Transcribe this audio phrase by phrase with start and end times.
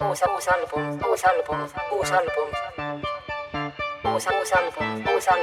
[0.00, 2.18] Usa, usa, usa, usa, usa, usa,
[4.02, 5.34] usa, usa,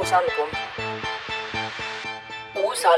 [0.00, 0.20] usa,
[2.70, 2.90] usa,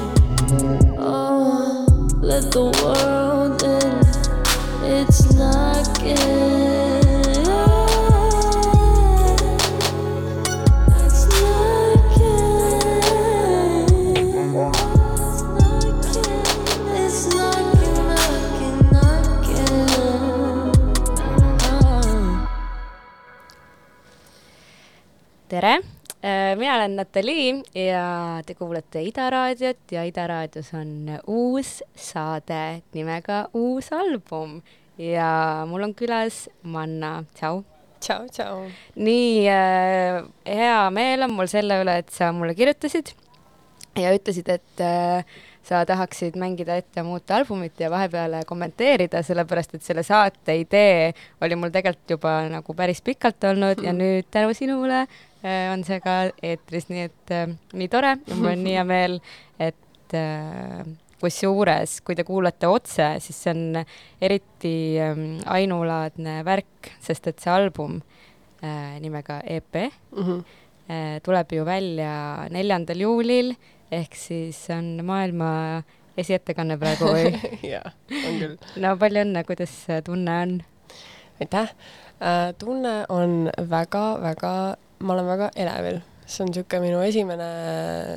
[1.36, 2.80] uus album,
[4.82, 6.06] uus album.
[6.06, 6.55] uus
[26.76, 26.82] album.
[26.82, 33.92] olen Natalii ja te kuulate Ida raadiot ja Ida raadios on uus saade nimega Uus
[33.92, 34.62] album
[34.98, 37.64] ja mul on külas Manna, tšau.
[38.00, 38.70] tšau, tšau.
[38.96, 43.14] nii äh, hea meel on mul selle üle, et sa mulle kirjutasid
[43.96, 45.24] ja ütlesid, et äh,
[45.66, 51.56] sa tahaksid mängida ette muuta albumit ja vahepeal kommenteerida, sellepärast et selle saate idee oli
[51.56, 53.88] mul tegelikult juba nagu päris pikalt olnud mm.
[53.88, 55.06] ja nüüd tänu sinule
[55.72, 59.18] on see ka eetris, nii et äh, nii tore ja mul on nii hea meel,
[59.62, 60.86] et äh,
[61.20, 63.80] kusjuures, kui te kuulate otse, siis see on
[64.22, 68.00] eriti ähm, ainulaadne värk, sest et see album
[68.62, 70.22] äh, nimega EP mm.
[70.22, 70.44] -hmm.
[70.90, 73.54] äh, tuleb ju välja neljandal juulil,
[73.90, 75.82] ehk siis on maailma
[76.16, 77.32] esiettekanne praegu või?
[77.74, 78.56] jaa, on küll.
[78.76, 80.58] no palju õnne, kuidas tunne on?
[81.40, 82.05] aitäh äh,.
[82.58, 84.52] Tunne on väga-väga,
[84.98, 86.00] ma olen väga elevil.
[86.26, 87.48] see on niisugune minu esimene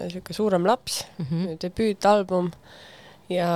[0.07, 1.57] niisugune suurem laps mm, -hmm.
[1.61, 2.47] debüütalbum
[3.29, 3.49] ja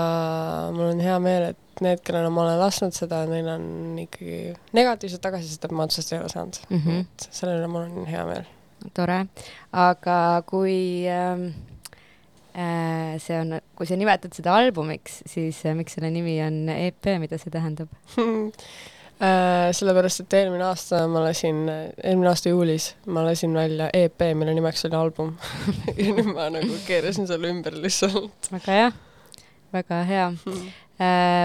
[0.73, 5.21] mul on hea meel, et need, kellele ma olen lasknud seda, neil on ikkagi negatiivset
[5.21, 6.77] tagasisidet ma otsest ei ole saanud mm.
[6.77, 7.01] -hmm.
[7.01, 8.45] et selle üle mul on hea meel.
[8.93, 9.25] tore,
[9.71, 11.49] aga kui äh,
[12.53, 17.07] Äh, see on, kui sa nimetad seda albumiks, siis äh, miks selle nimi on EP,
[17.17, 17.89] mida see tähendab
[18.21, 18.67] äh,
[19.19, 24.85] sellepärast, et eelmine aasta ma lasin, eelmine aasta juulis ma lasin välja EP, mille nimeks
[24.89, 25.33] oli album
[25.97, 28.49] ja nüüd ma nagu keerasin selle ümber lihtsalt.
[28.51, 28.89] väga hea,
[29.75, 30.67] väga hea hmm.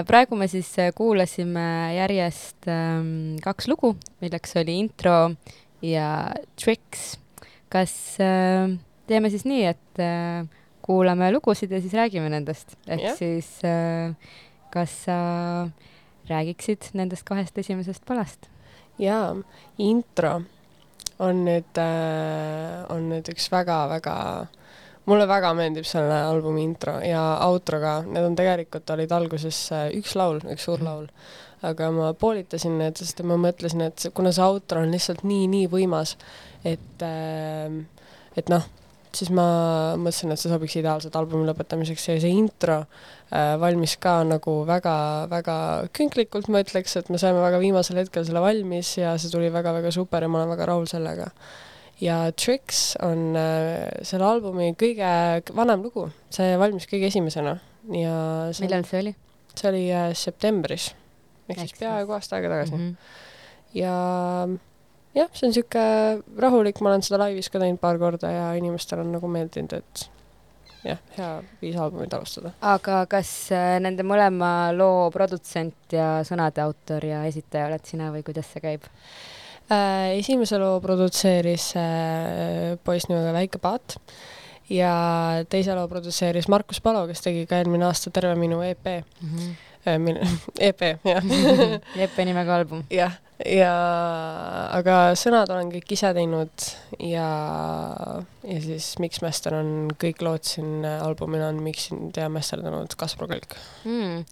[0.08, 1.68] praegu me siis kuulasime
[1.98, 3.94] järjest ähm, kaks lugu,
[4.24, 5.18] milleks oli intro
[5.82, 7.18] ja Tricks.
[7.68, 10.46] kas äh, teeme siis nii, et äh,
[10.82, 12.76] kuulame lugusid ja siis räägime nendest.
[12.88, 13.16] ehk yeah.
[13.16, 14.14] siis äh,
[14.72, 15.18] kas sa
[16.30, 18.48] räägiksid nendest kahest esimesest palast?
[18.98, 19.34] jaa,
[19.78, 20.40] intro
[21.22, 24.14] on nüüd äh,, on nüüd üks väga-väga,
[25.10, 29.88] mulle väga meeldib selle albumi intro ja outro ka, need on tegelikult, olid alguses äh,
[29.98, 31.08] üks laul, üks suur laul,
[31.66, 36.14] aga ma poolitasin need, sest ma mõtlesin, et kuna see outro on lihtsalt nii-nii võimas,
[36.66, 37.80] et äh,
[38.38, 38.66] et noh,
[39.18, 39.44] siis ma
[39.98, 45.56] mõtlesin, et see sobiks ideaalselt albumi lõpetamiseks ja see intro äh, valmis ka nagu väga-väga
[45.96, 49.92] künklikult, ma ütleks, et me saime väga viimasel hetkel selle valmis ja see tuli väga-väga
[49.94, 51.30] super ja ma olen väga rahul sellega.
[52.00, 55.10] ja Tricks on äh, selle albumi kõige
[55.56, 57.58] vanem lugu, see valmis kõige esimesena
[57.94, 58.14] ja
[58.52, 59.16] see, millal see oli?
[59.58, 60.92] see oli äh, septembris,
[61.48, 62.86] ehk siis peaaegu aasta aega tagasi mm.
[62.86, 62.96] -hmm.
[63.80, 63.96] ja
[65.16, 69.04] jah, see on niisugune rahulik, ma olen seda laivis ka teinud paar korda ja inimestele
[69.04, 70.08] on nagu meeldinud, et
[70.86, 71.30] jah, hea
[71.62, 72.52] viis albumit alustada.
[72.60, 78.24] aga kas äh, nende mõlema loo produtsent ja sõnade autor ja esitaja oled sina või
[78.26, 78.86] kuidas see käib
[79.72, 80.18] äh,?
[80.18, 83.98] esimese loo produtseeris äh, poiss nimega Väike Paat
[84.72, 84.92] ja
[85.50, 89.28] teise loo produtseeris Markus Palo, kes tegi ka eelmine aasta terve minu EP mm.
[89.28, 89.56] -hmm.
[89.86, 89.98] Äh,
[90.68, 91.22] EP, jah
[92.04, 92.84] EP nimega album.
[92.90, 93.14] jah
[93.46, 93.70] ja
[94.74, 96.64] aga sõnad olen kõik ise teinud
[97.06, 97.28] ja,
[98.42, 103.54] ja siis Mixmaster on kõik lood siin albumil on miksinud ja masterdanud Kaspar Kõlk
[103.86, 104.24] mm..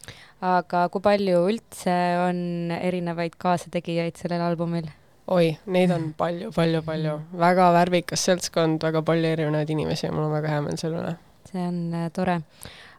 [0.51, 4.91] aga kui palju üldse on erinevaid kaasategijaid sellel albumil?
[5.31, 10.29] oi, neid on palju, palju, palju, väga värvikas seltskond, väga palju erinevaid inimesi ja mul
[10.29, 11.15] on väga hea meel selle üle.
[11.47, 12.41] see on äh, tore.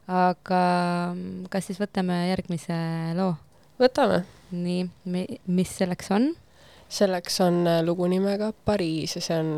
[0.08, 0.62] Aga
[1.12, 2.76] mm, kas siis võtame järgmise
[3.18, 3.34] loo?
[3.78, 4.88] võtame nii,
[5.46, 6.30] mis selleks on?
[6.88, 9.52] selleks on äh, lugu nimega Pariis ja see on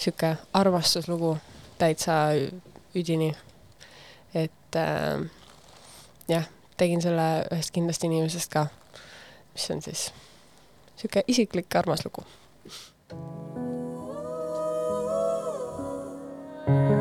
[0.00, 1.34] niisugune armastuslugu
[1.78, 2.32] täitsa
[2.96, 3.34] üdini.
[4.34, 5.20] et äh,
[6.28, 6.48] jah,
[6.80, 8.66] tegin selle ühest kindlasti inimesest ka,
[9.52, 10.08] mis on siis
[10.96, 12.24] niisugune isiklik armas lugu.
[16.70, 16.90] have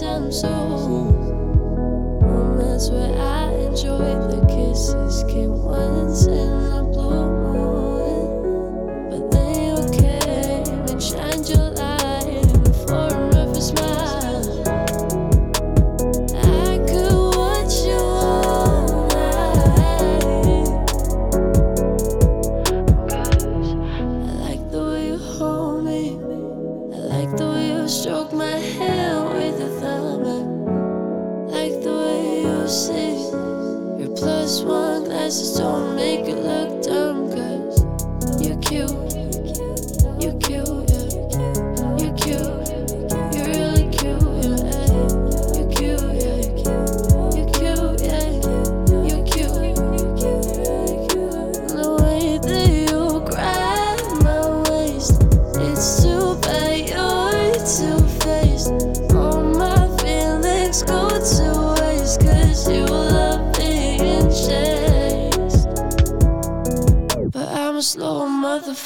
[0.00, 2.58] time so home.
[2.58, 5.24] That's where I enjoy the kisses.
[5.24, 6.75] Came once and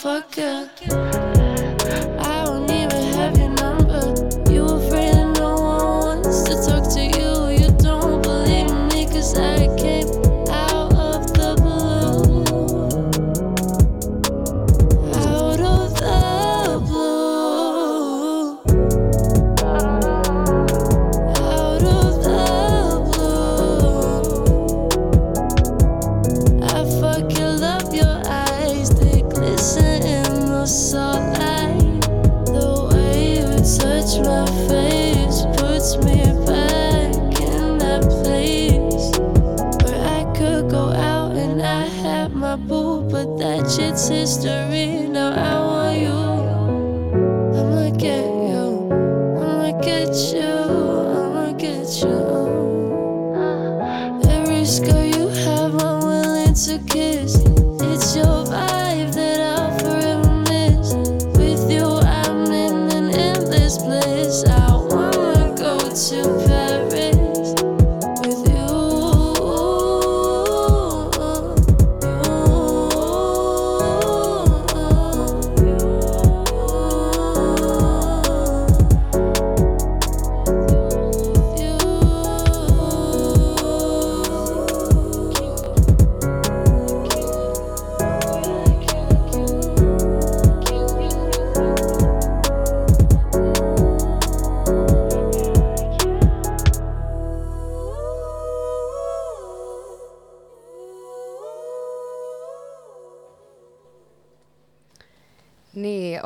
[0.00, 1.09] Fuck fucker.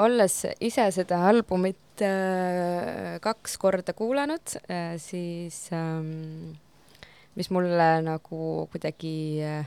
[0.02, 6.54] Olles ise seda albumit äh, kaks korda kuulanud äh,, siis ähm,
[7.34, 9.66] mis mulle nagu kuidagi äh,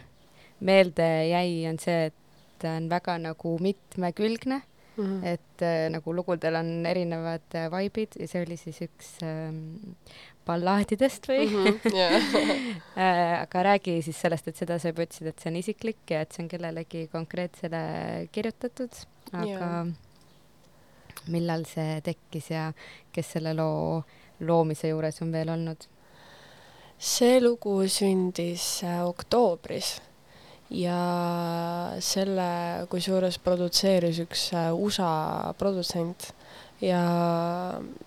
[0.59, 2.23] meelde jäi, on see, et
[2.61, 4.63] ta on väga nagu mitmekülgne,
[4.97, 5.23] Mhm.
[5.29, 9.93] et äh, nagu lugudel on erinevad äh, vaibid ja see oli siis üks ähm,
[10.47, 11.91] ballaadidest või mm?
[11.93, 12.15] Jah.
[12.97, 16.23] Äh, aga räägi siis sellest, et seda sa juba ütlesid, et see on isiklik ja
[16.25, 17.81] et see on kellelegi konkreetsele
[18.33, 18.97] kirjutatud,
[19.37, 19.83] aga Jaa.
[21.33, 22.71] Millal see tekkis ja
[23.13, 24.01] kes selle loo
[24.39, 25.87] loomise juures on veel olnud?
[26.97, 29.99] see lugu sündis äh, oktoobris
[30.73, 30.97] ja
[32.01, 32.47] selle
[32.89, 36.31] kusjuures produtseeris üks äh, USA produtsent
[36.81, 37.01] ja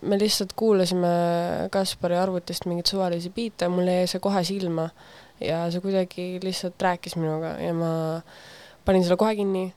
[0.02, 1.12] me lihtsalt kuulasime
[1.70, 4.88] Kaspari arvutist mingeid suvalisi biite mulle jäi see kohe silma
[5.40, 7.92] ja see kuidagi lihtsalt rääkis minuga ja ma
[8.84, 9.68] panin selle kohe kinni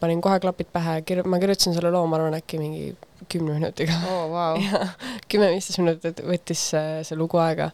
[0.00, 2.96] panin kohe klapid pähe, kir-, ma kirjutasin selle loo, ma arvan, äkki mingi
[3.32, 4.58] kümne minutiga oo, vau.
[5.32, 7.70] kümme-viisteist minutit võttis see, see lugu aega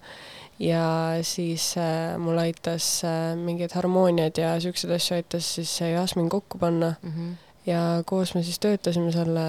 [0.60, 0.84] ja
[1.24, 6.94] siis äh, mul aitas äh, mingeid harmooniaid ja siukseid asju aitas siis Jasmin kokku panna
[7.02, 7.32] Mhm.
[7.66, 9.44] ja koos me siis töötasime selle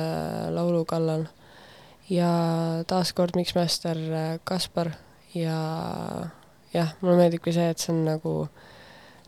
[0.55, 1.25] laulu kallal.
[2.09, 2.31] ja
[2.87, 4.89] taaskord Mixmaster äh, Kaspar
[5.35, 5.57] ja
[6.73, 8.33] jah, mulle meeldibki see, et see on nagu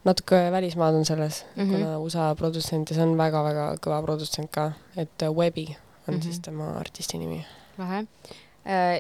[0.04, 1.72] natuke välismaad on selles mm, Mhm.
[1.74, 1.78] -hmm.
[1.78, 6.14] kuna USA produtsent ja see on väga-väga kõva produtsent ka, et äh, Webby on mm
[6.14, 6.20] Mhm.
[6.20, 6.24] -hmm.
[6.24, 7.46] siis tema artisti nimi.
[7.78, 8.06] lahe.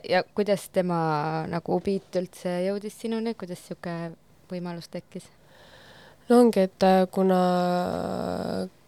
[0.09, 4.11] ja kuidas tema nagu beat üldse jõudis sinuni, kuidas sihuke
[4.51, 5.23] võimalus tekkis?
[6.29, 7.39] no ongi, et äh, kuna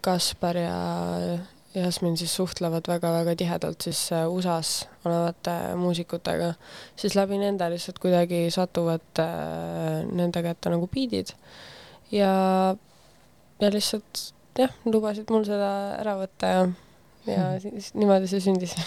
[0.00, 1.38] Kaspar ja
[1.74, 6.54] Jasmin siis suhtlevad väga-väga tihedalt siis äh, USA-s olevate muusikutega,
[6.96, 11.34] siis läbi nende lihtsalt kuidagi satuvad äh, nende kätte nagu biidid
[12.14, 12.32] ja,
[13.60, 14.24] ja lihtsalt
[14.58, 15.70] jah, lubasid mul seda
[16.00, 16.64] ära võtta ja,
[17.28, 18.76] ja siis niimoodi see sündis.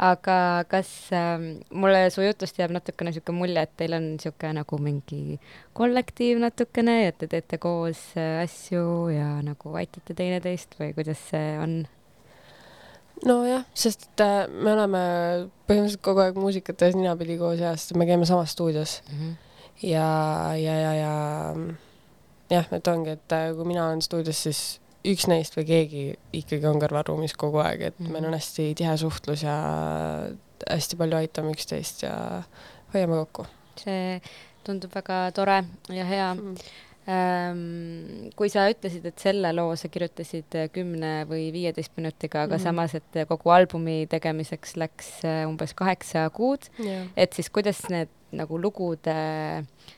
[0.00, 1.36] aga kas äh,
[1.76, 5.36] mulle su jutust jääb natukene niisugune mulje, et teil on niisugune nagu mingi
[5.76, 11.52] kollektiiv natukene ja te teete koos äh, asju ja nagu aitate teineteist või kuidas see
[11.60, 11.82] on?
[13.26, 15.04] nojah, sest et äh, me oleme
[15.68, 19.20] põhimõtteliselt kogu aeg muusikat tehes ninapidi koos ja sest me käime samas stuudios mm.
[19.20, 19.36] -hmm.
[19.90, 20.08] ja,
[20.56, 21.14] ja, ja, ja
[22.50, 26.04] jah, et ongi, et äh, kui mina olen stuudios, siis üks neist või keegi
[26.42, 28.12] ikkagi on kõrvalruumis kogu aeg, et -hmm.
[28.12, 29.56] meil on hästi tihe suhtlus ja
[30.68, 32.42] hästi palju aitame üksteist ja
[32.92, 33.46] hoiame kokku
[33.80, 34.20] see
[34.66, 36.54] tundub väga tore ja hea mm..
[36.54, 36.88] Ähm,
[38.36, 42.58] kui sa ütlesid, et selle loo sa kirjutasid äh, kümne või viieteist minutiga, aga mm.
[42.58, 42.62] -hmm.
[42.62, 47.08] samas, et äh, kogu albumi tegemiseks läks äh, umbes kaheksa kuud, Yeah.
[47.16, 49.14] et siis kuidas need nagu lugude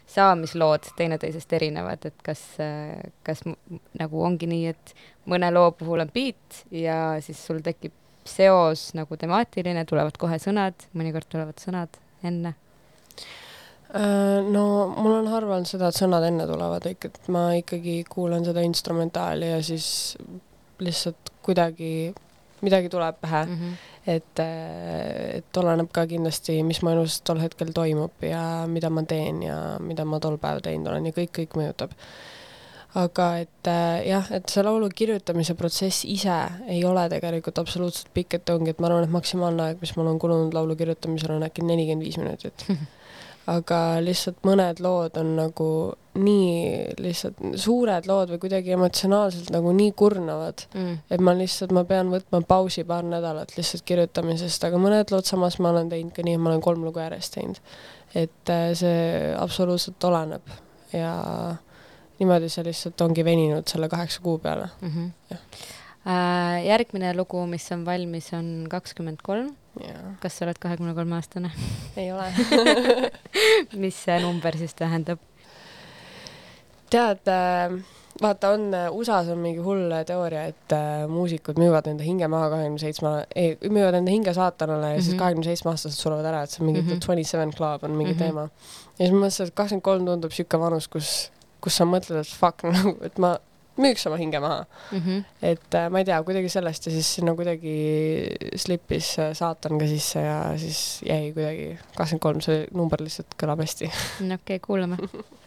[0.06, 2.40] saamislood teineteisest erinevad, et kas,
[3.22, 3.42] kas
[3.98, 4.94] nagu ongi nii, et
[5.28, 7.92] mõne loo puhul on beat ja siis sul tekib
[8.24, 12.54] seos nagu temaatiline, tulevad kohe sõnad, mõnikord tulevad sõnad enne
[13.92, 14.64] no
[14.96, 19.50] mul on harva olnud seda, et sõnad enne tulevad, et ma ikkagi kuulan seda instrumentaali
[19.52, 20.16] ja siis
[20.82, 22.12] lihtsalt kuidagi
[22.62, 23.54] midagi tuleb pähe mm.
[23.54, 23.74] -hmm.
[24.06, 29.02] et, äh, et oleneb ka kindlasti, mis mu elus tol hetkel toimub ja mida ma
[29.02, 31.90] teen ja mida ma tol päeval teinud olen ja kõik, kõik mõjutab.
[32.94, 38.34] aga et äh, jah, et see laulu kirjutamise protsess ise ei ole tegelikult absoluutselt pikk,
[38.34, 41.46] et ongi, et ma arvan, et maksimaalne aeg, mis mul on kulunud laulu kirjutamisel, on
[41.48, 42.66] äkki nelikümmend viis minutit
[43.50, 45.68] aga lihtsalt mõned lood on nagu
[46.22, 50.98] nii lihtsalt suured lood või kuidagi emotsionaalselt nagu nii kurnavad mm.
[51.10, 55.58] et ma lihtsalt, ma pean võtma pausi paar nädalat lihtsalt kirjutamisest, aga mõned lood samas
[55.58, 57.60] ma olen teinud ka nii, et ma olen kolm lugu järjest teinud.
[58.14, 60.52] et äh, see absoluutselt oleneb
[60.92, 61.14] ja,
[62.20, 64.68] niimoodi see lihtsalt ongi veninud selle kaheksa kuu peale.
[64.80, 64.88] mm.
[64.88, 65.10] -hmm.
[65.30, 65.40] Jah.
[66.02, 69.54] Äh, järgmine lugu, mis on valmis, on kakskümmend kolm.
[70.20, 71.50] Kas sa oled kahekümne kolme aastane?
[71.96, 72.28] ei ole.
[73.82, 75.18] mis see number siis tähendab?
[76.92, 77.24] tead,
[78.22, 82.82] vaata, on USA-s on mingi hull teooria, et äh, muusikud müüvad enda hinge maha kahekümne
[82.82, 85.02] seitsme, ei, müüvad enda hinge saatanale ja mm -hmm.
[85.04, 85.18] siis Mhm.
[85.22, 87.00] kahekümne seitsme aastased surevad ära, et see on mingi Mhm.
[87.00, 88.18] Twenty Seven Club on mingi mm.
[88.18, 88.22] -hmm.
[88.24, 88.40] teema.
[88.98, 92.26] ja siis ma mõtlesin, et kakskümmend kolm tundub sihuke vanus, kus, kus sa mõtled, et
[92.40, 93.38] fuck nagu, et ma
[93.80, 94.64] müüks oma hinge maha.
[94.92, 94.98] mm.
[94.98, 95.24] -hmm.
[95.42, 97.76] et äh, ma ei tea, kuidagi sellest ja siis sinna kuidagi
[98.56, 103.64] slipis äh, saatan ka sisse ja siis jäi kuidagi kakskümmend kolm, see number lihtsalt kõlab
[103.64, 103.92] hästi.
[104.20, 104.98] no okei okay,, kuulame.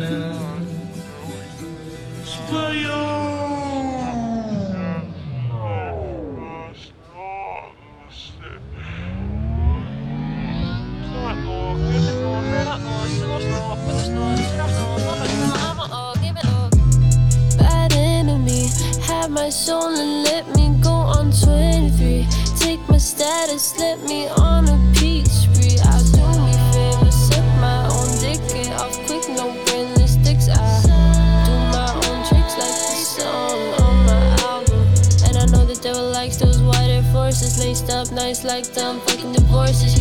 [0.00, 0.08] Bad
[17.92, 18.68] enemy,
[19.02, 22.26] have my soul and let me go on 23.
[22.58, 24.89] Take my status, let me on a
[38.30, 39.99] nights like them fucking divorces.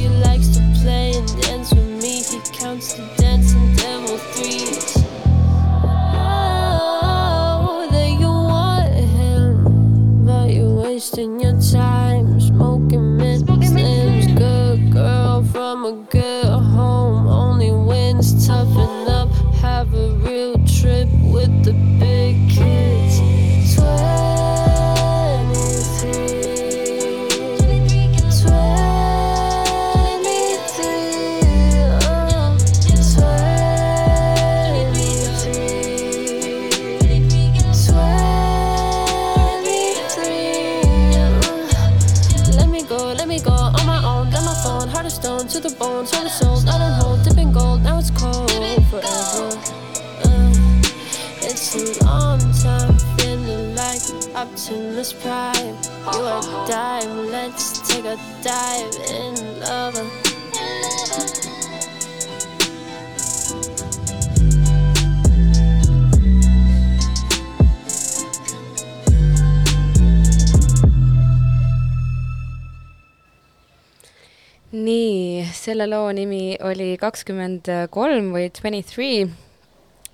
[75.70, 79.28] Selle loo nimi oli kakskümmend kolm või Twenty Three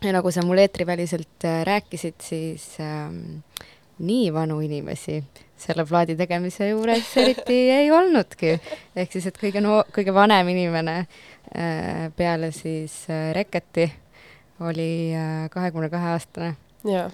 [0.04, 3.40] ja nagu sa mul eetriväliselt äh, rääkisid, siis ähm,
[4.00, 5.22] nii vanu inimesi
[5.58, 8.58] selle plaadi tegemise juures eriti ei olnudki.
[8.96, 13.88] ehk siis, et kõige no-, kõige vanem inimene äh, peale siis äh, Reketi
[14.60, 15.12] oli
[15.52, 16.54] kahekümne kahe aastane.
[16.88, 17.10] jaa.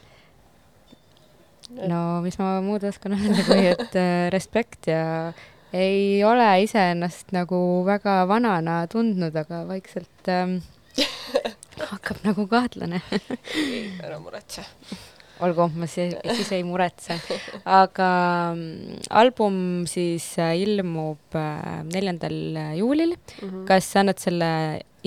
[1.90, 5.04] no mis ma muud oskan öelda, kui et äh, respekt ja
[5.74, 10.60] ei ole iseennast nagu väga vanana tundnud, aga vaikselt ähm,
[11.94, 13.02] hakkab nagu kahtlane.
[14.04, 14.66] ära muretse.
[15.42, 17.18] olgu, ma siis, siis ei muretse.
[17.66, 18.12] aga
[18.54, 19.58] mm, album
[19.90, 22.38] siis äh, ilmub äh, neljandal
[22.78, 23.18] juulil.
[23.42, 23.66] Mhm.
[23.70, 24.52] kas sa annad selle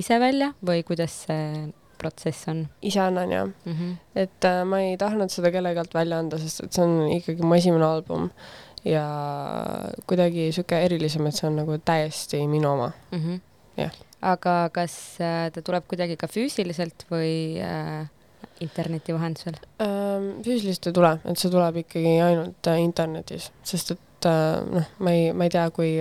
[0.01, 1.71] ise välja või kuidas see
[2.05, 3.73] protsess on ise annan jah, mm?
[3.73, 3.97] -hmm.
[4.25, 7.47] et äh, ma ei tahtnud seda kellegi alt välja anda, sest et see on ikkagi
[7.47, 8.31] mu esimene album
[8.85, 9.05] ja
[10.07, 12.91] kuidagi sihuke erilisem, et see on nagu täiesti minu oma.
[13.13, 13.41] Mm -hmm.
[13.77, 13.95] Jah.
[14.23, 18.07] aga kas äh, ta tuleb kuidagi ka füüsiliselt või äh,
[18.61, 24.29] interneti vahendusel Ähm, füüsiliselt ei tule, et see tuleb ikkagi ainult äh, internetis, sest et
[24.31, 25.99] äh, noh, ma ei, ma ei tea, kui,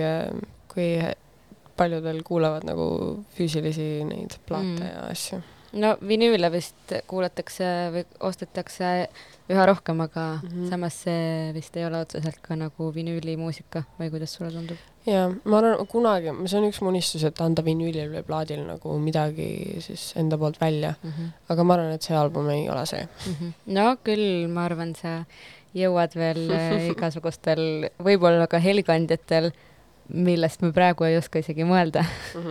[0.74, 0.88] kui
[1.76, 2.86] paljudel kuulavad nagu
[3.36, 4.86] füüsilisi neid plaate mm.
[4.86, 5.40] ja asju.
[5.74, 8.90] No vinüüle vist kuulatakse või ostetakse
[9.50, 10.48] üha rohkem, aga mm.
[10.48, 10.70] -hmm.
[10.70, 15.58] samas see vist ei ole otseselt ka nagu vinüülimuusika või kuidas sulle tundub ja ma
[15.60, 19.48] arvan, kunagi, see on üks mu unistus, et anda vinüülil või plaadil nagu midagi
[19.84, 21.10] siis enda poolt välja, mm?
[21.10, 21.34] -hmm.
[21.52, 23.04] aga ma arvan, et see album ei ole see.
[23.04, 23.52] Mm -hmm.
[23.78, 25.24] no küll, ma arvan, sa
[25.74, 29.52] jõuad veel äh, igasugustel, võib-olla ka helikandjatel,
[30.08, 32.04] millest me praegu ei oska isegi mõelda,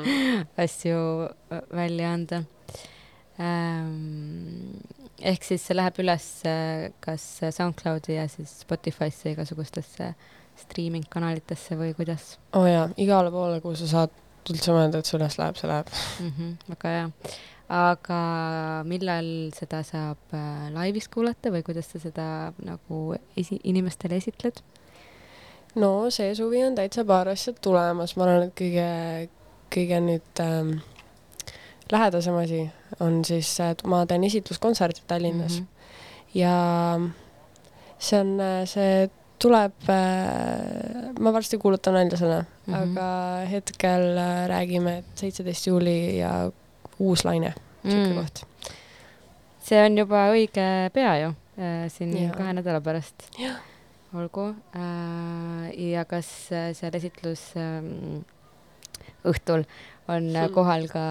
[0.66, 2.44] asju äh, välja anda.
[5.24, 10.12] Ehk siis see läheb üles äh, kas SoundCloudi ja siis Spotify'sse igasugustesse
[10.60, 14.14] streaming kanalitesse või kuidas oo oh jaa, igale poole, kuhu sa saad
[14.52, 15.90] üldse mõelda, et see üles läheb, see läheb.
[16.20, 16.32] mm?
[16.38, 17.10] -hmm, väga hea.
[17.74, 18.20] aga
[18.86, 22.28] millal seda saab äh, laivis kuulata või kuidas sa seda
[22.62, 24.62] nagu esi-, inimestele esitled
[25.76, 28.90] no see suvi on täitsa paar asja tulemas, ma arvan, et kõige,
[29.74, 30.76] kõige nüüd ähm,
[31.92, 32.70] lähedasem asi
[33.00, 35.68] on siis, et ma teen esitluskontserti Tallinnas mm mm?
[35.68, 36.40] -hmm.
[36.40, 37.00] ja
[38.00, 39.90] see on, see tuleb,
[41.20, 42.74] ma varsti kuulutan välja selle mm.
[42.74, 42.82] -hmm.
[42.82, 46.52] aga hetkel äh, räägime, et seitseteist juuli ja
[47.00, 48.16] uus laine, sihuke Mm.
[48.16, 48.46] koht.
[49.64, 51.34] see on juba õige pea ju,
[51.88, 52.34] siin Jaa.
[52.36, 53.30] kahe nädala pärast
[54.14, 54.56] olgu.
[55.78, 58.24] ja kas äh, seal esitlus ähm,
[59.26, 59.64] õhtul
[60.08, 61.06] on kohal ka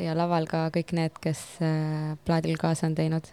[0.00, 3.28] ja laval ka kõik need, kes äh, plaadil kaasa on teinud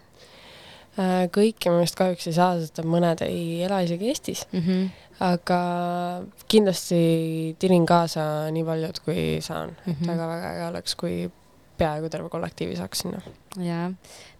[0.99, 4.63] Äh, kõiki ma vist kahjuks ei saa, sest mõned ei ela isegi Eestis, mm?
[4.65, 4.87] -hmm.
[5.23, 5.59] aga
[6.51, 9.75] kindlasti tirin kaasa nii palju, et kui saan mm.
[9.75, 9.93] -hmm.
[9.93, 10.03] Mhm.
[10.03, 11.31] et väga-väga äge oleks, kui
[11.77, 13.21] peaaegu terve kollektiivi saaks sinna.
[13.57, 13.91] jaa,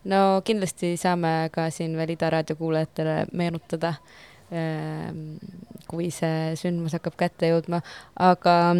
[0.04, 3.93] no kindlasti saame ka siin veel Ida raadio kuulajatele meenutada,
[5.88, 7.82] kui see sündmus hakkab kätte jõudma,
[8.19, 8.76] aga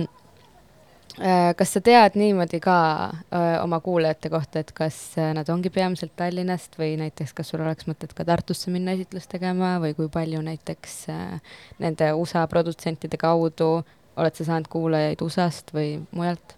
[1.60, 2.78] kas sa tead niimoodi ka
[3.12, 7.64] öö, oma kuulajate kohta, et kas äh, nad ongi peamiselt Tallinnast või näiteks kas sul
[7.66, 13.20] oleks mõtet ka Tartusse minna esitlust tegema või kui palju näiteks äh, nende USA produtsentide
[13.20, 13.82] kaudu
[14.20, 16.56] oled sa saanud kuulajaid USA-st või mujalt?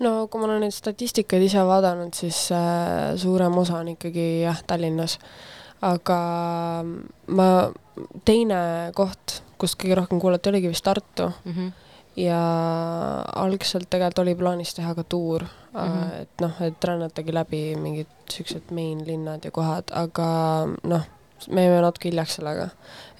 [0.00, 4.64] no kui ma olen neid statistikaid ise vaadanud, siis äh, suurem osa on ikkagi jah,
[4.66, 5.18] Tallinnas.
[5.84, 6.18] aga
[7.36, 7.48] ma,
[8.24, 8.58] teine
[8.96, 11.83] koht, kust kõige rohkem kuulati, oligi vist Tartu Mm -hmm.
[12.16, 12.40] Ja
[13.34, 15.80] algselt tegelikult oli plaanis teha ka tuur mm.
[15.80, 16.22] -hmm.
[16.22, 20.28] et noh, et rännatagi läbi mingid siuksed main linnad ja kohad, aga
[20.82, 21.02] noh,
[21.50, 22.68] me jäime natuke hiljaks sellega.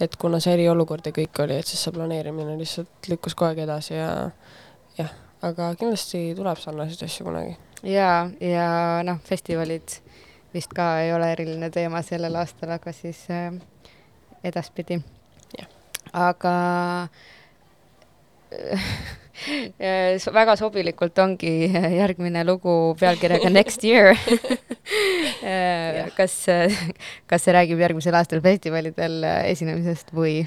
[0.00, 3.59] et kuna see eriolukord ja kõik oli, et siis see planeerimine lihtsalt lükkus kogu aeg
[3.66, 4.30] edasi ja
[4.98, 5.11] jah,
[5.42, 7.57] aga kindlasti tuleb sarnaseid asju kunagi.
[7.83, 10.00] ja, ja noh, festivalid
[10.54, 13.52] vist ka ei ole eriline teema sellel aastal, aga siis äh,
[14.44, 15.02] edaspidi
[16.14, 16.54] aga
[20.38, 21.53] väga sobilikult ongi
[21.99, 24.14] järgmine lugu pealkirjaga Next Year.
[25.45, 26.11] Jah.
[26.17, 26.35] kas,
[27.29, 30.45] kas see räägib järgmisel aastal festivalidel äh, esinemisest või?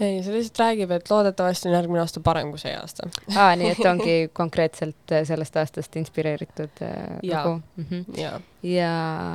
[0.00, 3.08] ei, see lihtsalt räägib, et loodetavasti on järgmine aasta parem kui see aasta.
[3.36, 7.44] aa, nii et ongi konkreetselt äh, sellest aastast inspireeritud äh, Jaa.
[7.44, 7.86] lugu mm.
[7.90, 8.20] -hmm.
[8.20, 8.92] ja, ja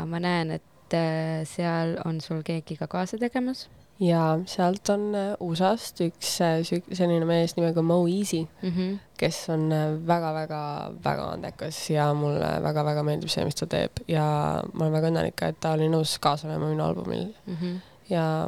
[0.10, 5.32] ma näen, et äh, seal on sul keegi ka kaasa tegemas ja sealt on äh,
[5.40, 8.70] USA-st üks äh, selline mees nimega Mo Easy, mm.
[8.70, 9.00] -hmm.
[9.18, 14.26] kes on äh, väga-väga-väga andekas ja mulle väga-väga meeldib see, mis ta teeb ja
[14.74, 17.82] ma olen väga õnnelik et ta oli nõus kaasa olema minu albumil Mm -hmm.
[18.18, 18.48] ja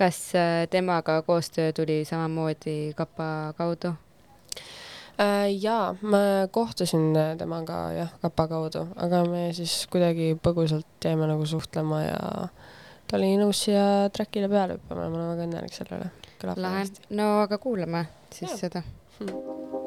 [0.00, 3.88] kas äh, temaga koostöö tuli samamoodi kapa kaudu
[5.20, 6.18] äh, jaa, ma
[6.50, 12.48] kohtusin äh, temaga jah, kapa kaudu, aga me siis kuidagi põgusalt jäime nagu suhtlema ja
[13.10, 16.10] ta oli nõus siia track'ile peale hüppama ja ma olen väga õnnelik selle üle.
[16.62, 16.86] lahe
[17.18, 18.60] no aga kuulame siis Jaa.
[18.66, 18.82] seda.
[19.20, 19.79] What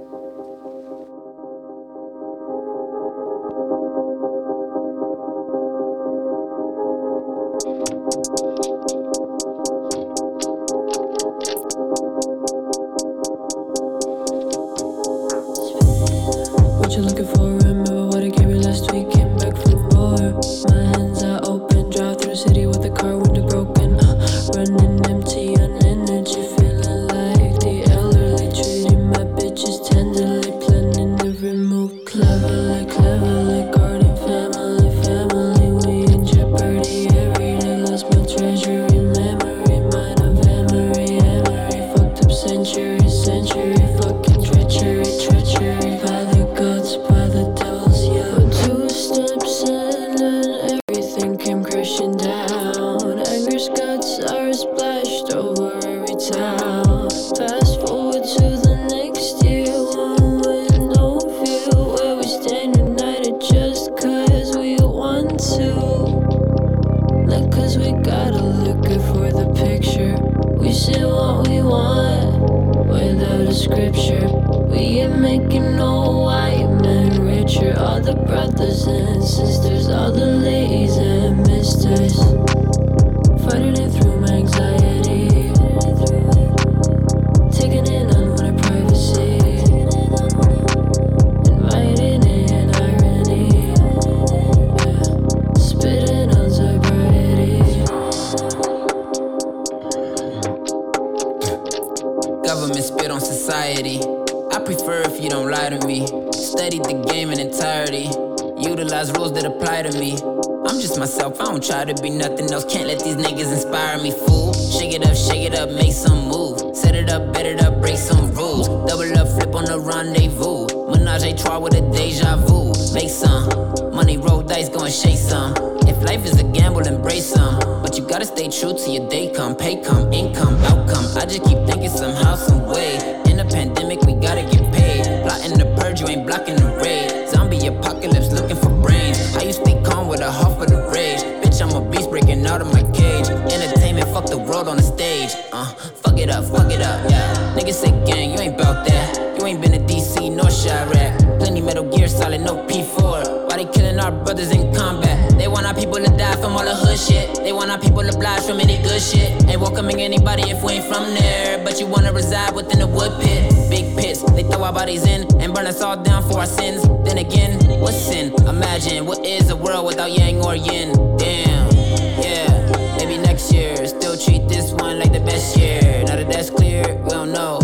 [154.33, 155.37] brothers in combat?
[155.37, 157.35] They want our people to die from all the hood shit.
[157.43, 159.29] They want our people to blast from any good shit.
[159.47, 161.63] Ain't welcoming anybody if we ain't from there.
[161.63, 163.53] But you wanna reside within the wood pit.
[163.69, 166.81] Big pits, they throw our bodies in and burn us all down for our sins.
[167.05, 168.33] Then again, what's sin?
[168.47, 170.93] Imagine what is a world without yang or yin?
[171.17, 171.69] Damn,
[172.17, 172.97] yeah.
[172.97, 175.79] Maybe next year, still treat this one like the best year.
[176.07, 177.59] Now that that's clear, we don't know.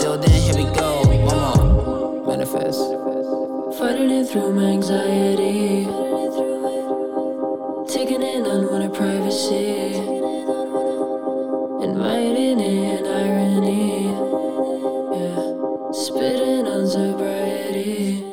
[0.00, 1.02] Till then, here we go.
[1.02, 2.26] One more.
[2.28, 2.78] Manifest.
[3.78, 6.11] Fighting it through my anxiety.
[9.32, 9.96] Privacy.
[11.82, 14.12] Inviting in irony.
[15.16, 15.92] Yeah.
[15.92, 18.24] Spitting on sobriety.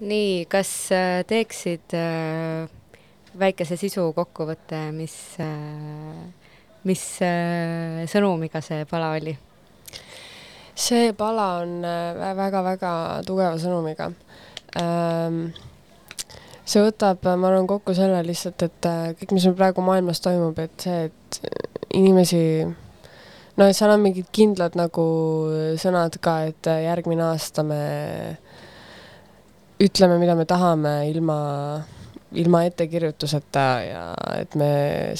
[0.00, 2.68] nii, kas äh, teeksid äh,
[3.38, 6.20] väikese sisu kokkuvõtte, mis äh,,
[6.86, 9.34] mis äh, sõnumiga see pala oli?
[10.76, 11.80] see pala on
[12.36, 12.92] väga-väga
[13.26, 14.12] tugeva sõnumiga
[14.76, 15.48] ähm,.
[16.66, 20.58] See võtab, ma arvan, kokku selle lihtsalt, et äh, kõik, mis meil praegu maailmas toimub,
[20.58, 21.40] et see, et
[21.94, 22.42] inimesi
[23.56, 25.06] no et seal on mingid kindlad nagu
[25.80, 27.82] sõnad ka, et äh, järgmine aasta me
[29.82, 31.38] ütleme, mida me tahame ilma,
[32.36, 34.04] ilma ettekirjutuseta ja
[34.36, 34.70] et me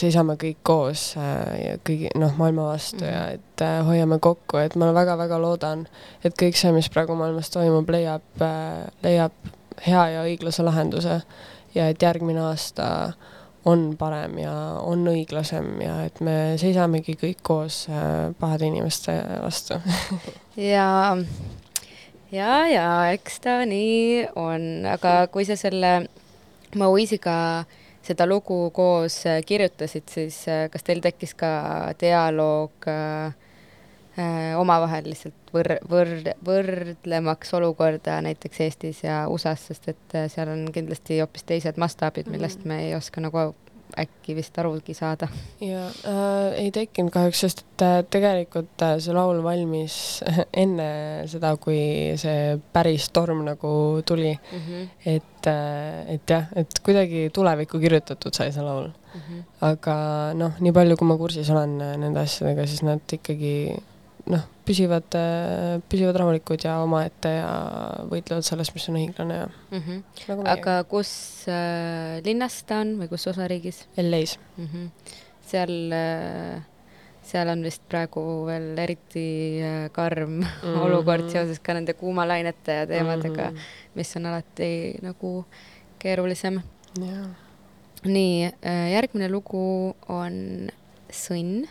[0.00, 3.14] seisame kõik koos äh, ja kõigi, noh, maailma vastu mm -hmm.
[3.14, 5.86] ja et äh, hoiame kokku, et ma väga-väga loodan,
[6.24, 9.55] et kõik see, mis praegu maailmas toimub, leiab äh,, leiab
[9.86, 11.20] hea ja õiglase lahenduse
[11.74, 12.88] ja et järgmine aasta
[13.66, 19.80] on parem ja on õiglasem ja et me seisamegi kõik koos äh, pahade inimeste vastu.
[20.56, 21.12] Ja,
[22.32, 26.06] ja, ja eks ta nii on, aga kui sa selle
[26.80, 27.66] Moise'iga
[28.06, 31.50] seda lugu koos äh, kirjutasid, siis äh, kas teil tekkis ka
[32.00, 33.34] dialoog äh,
[34.56, 40.66] omavahel lihtsalt võr-, võr-, võrdlemaks olukorda näiteks Eestis ja USA-s, sest et äh, seal on
[40.72, 43.50] kindlasti hoopis teised mastaabid, millest me ei oska nagu
[43.96, 45.28] äkki vist arugi saada
[45.62, 49.96] ja äh, ei tekkinud kahjuks, sest et äh, tegelikult äh, see laul valmis
[50.64, 50.88] enne
[51.30, 51.78] seda, kui
[52.20, 53.72] see päris torm nagu
[54.06, 54.62] tuli, mm.
[54.66, 54.88] -hmm.
[55.16, 58.88] et äh,, et jah, et kuidagi tulevikku kirjutatud sai see laul.
[58.88, 59.42] Mm -hmm.
[59.60, 59.96] aga
[60.34, 63.76] noh, nii palju, kui ma kursis olen äh, nende asjadega, siis nad ikkagi
[64.30, 65.16] noh, püsivad,
[65.90, 67.50] püsivad rahulikud ja omaette ja
[68.10, 70.02] võitlevad sellest, mis on õiglane ja Mm -hmm.
[70.28, 71.10] nagu aga kus
[71.48, 74.38] äh, linnas ta on või kus osariigis LA-s.
[74.56, 74.66] mm?
[74.66, 74.90] -hmm.
[75.46, 76.62] seal äh,,
[77.22, 80.42] seal on vist praegu veel eriti äh, karm mm.
[80.62, 80.82] -hmm.
[80.82, 83.56] olukord seoses ka nende kuumalainete ja teemadega mm.
[83.56, 83.94] -hmm.
[83.94, 85.44] mis on alati nagu
[85.98, 86.60] keerulisem.
[87.00, 87.28] jaa,
[88.04, 88.50] nii,
[88.92, 90.68] järgmine lugu on
[91.12, 91.68] Sõnn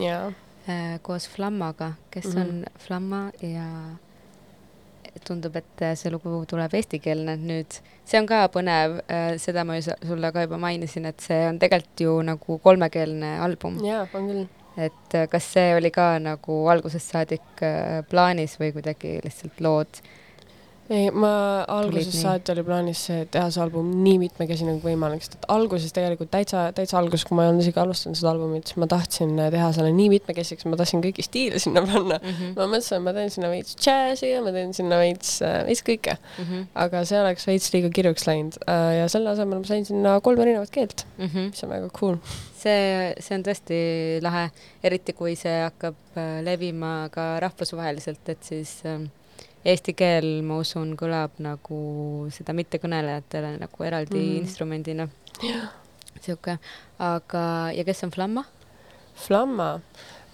[0.00, 0.32] jaa.
[0.68, 2.32] Äh, koos Flammaga, kes mm.
[2.32, 2.48] -hmm.
[2.48, 3.66] on Flamma ja
[5.26, 7.80] tundub, et see lugu tuleb eestikeelne nüüd.
[8.04, 9.00] see on ka põnev,
[9.42, 13.78] seda ma ju sulle ka juba mainisin, et see on tegelikult ju nagu kolmekeelne album,
[13.86, 14.46] jaa, on küll.
[14.76, 20.02] et äh, kas see oli ka nagu algusest saadik äh, plaanis või kuidagi lihtsalt lood
[20.90, 21.30] ei, ma
[21.70, 26.30] algusest saati oli plaanis teha see album nii mitmekesine kui võimalik, sest et alguses tegelikult
[26.32, 29.50] täitsa, täitsa alguses, kui ma ei olnud isegi alustanud seda albumit, siis ma tahtsin äh,
[29.54, 32.32] teha selle nii mitmekesiseks, ma tahtsin kõiki stiile sinna panna mm.
[32.40, 32.56] -hmm.
[32.58, 35.36] ma mõtlesin, et ma teen sinna veits džässi ja ma teen sinna veits,
[35.68, 36.66] veits kõike, Mhm.
[36.74, 40.40] aga see oleks veits liiga kirjuks läinud äh, ja selle asemel ma sain sinna kolm
[40.42, 41.50] erinevat keelt, Mhm.
[41.54, 42.16] mis on väga cool.
[42.60, 43.78] see, see on tõesti
[44.22, 44.50] lahe,
[44.84, 48.98] eriti kui see hakkab äh, levima ka rahvusvaheliselt, et siis äh,
[49.64, 51.80] eesti keel, ma usun, kõlab nagu
[52.34, 54.38] seda mittekõnelejatele nagu eraldi mm.
[54.44, 55.08] instrumendina.
[56.20, 56.58] sihuke,
[57.00, 57.44] aga,
[57.76, 58.44] ja kes on Flamma?
[59.20, 59.70] Flamma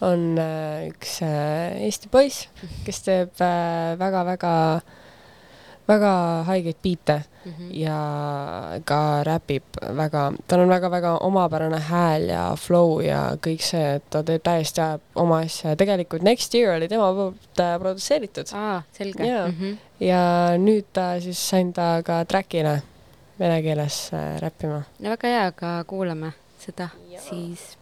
[0.05, 2.47] on äh, üks äh, Eesti poiss,
[2.85, 5.05] kes teeb äh, väga-väga, väga
[5.89, 7.71] haigeid biite Mhm.
[7.71, 7.99] ja
[8.85, 9.63] ka räpib
[9.97, 14.83] väga, tal on väga-väga omapärane hääl ja flow ja kõik see, et ta teeb täiesti
[14.83, 19.47] ajab oma asja ja tegelikult Next Year oli tema poolt produtseeritud aa, selge Jaa.
[19.47, 19.55] mm.
[19.61, 19.77] -hmm.
[20.01, 20.21] ja
[20.59, 22.81] nüüd ta siis sain ta ka track'ile
[23.39, 24.83] vene keeles äh, räppima.
[24.99, 27.21] no väga hea, aga kuulame seda ja.
[27.21, 27.79] siis.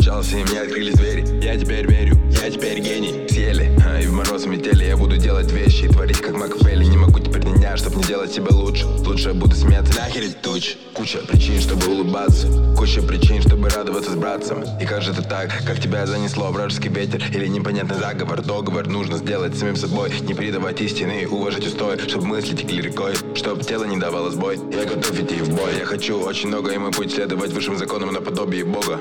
[0.00, 1.44] Постучался, и мне открылись двери.
[1.44, 3.28] Я теперь верю, я теперь гений.
[3.28, 4.84] Съели, а, и в мороз и метели.
[4.84, 8.32] Я буду делать вещи и творить как Макфелли Не могу теперь дня, чтоб не делать
[8.32, 8.86] себя лучше.
[8.86, 9.94] Лучше буду смеяться.
[9.98, 12.48] Нахер тучи Куча причин, чтобы улыбаться.
[12.76, 14.64] Куча причин, чтобы радоваться с братцем.
[14.80, 17.22] И как же это так, как тебя занесло Вражеский ветер?
[17.34, 18.42] Или непонятный заговор?
[18.42, 20.12] Договор нужно сделать самим собой.
[20.22, 24.58] Не предавать истины, уважать устои Чтобы мысли текли рекой Чтоб тело не давало сбой.
[24.72, 25.76] Я готов идти в бой.
[25.78, 29.00] Я хочу очень много, и мой путь следовать высшим законам Наподобие Бога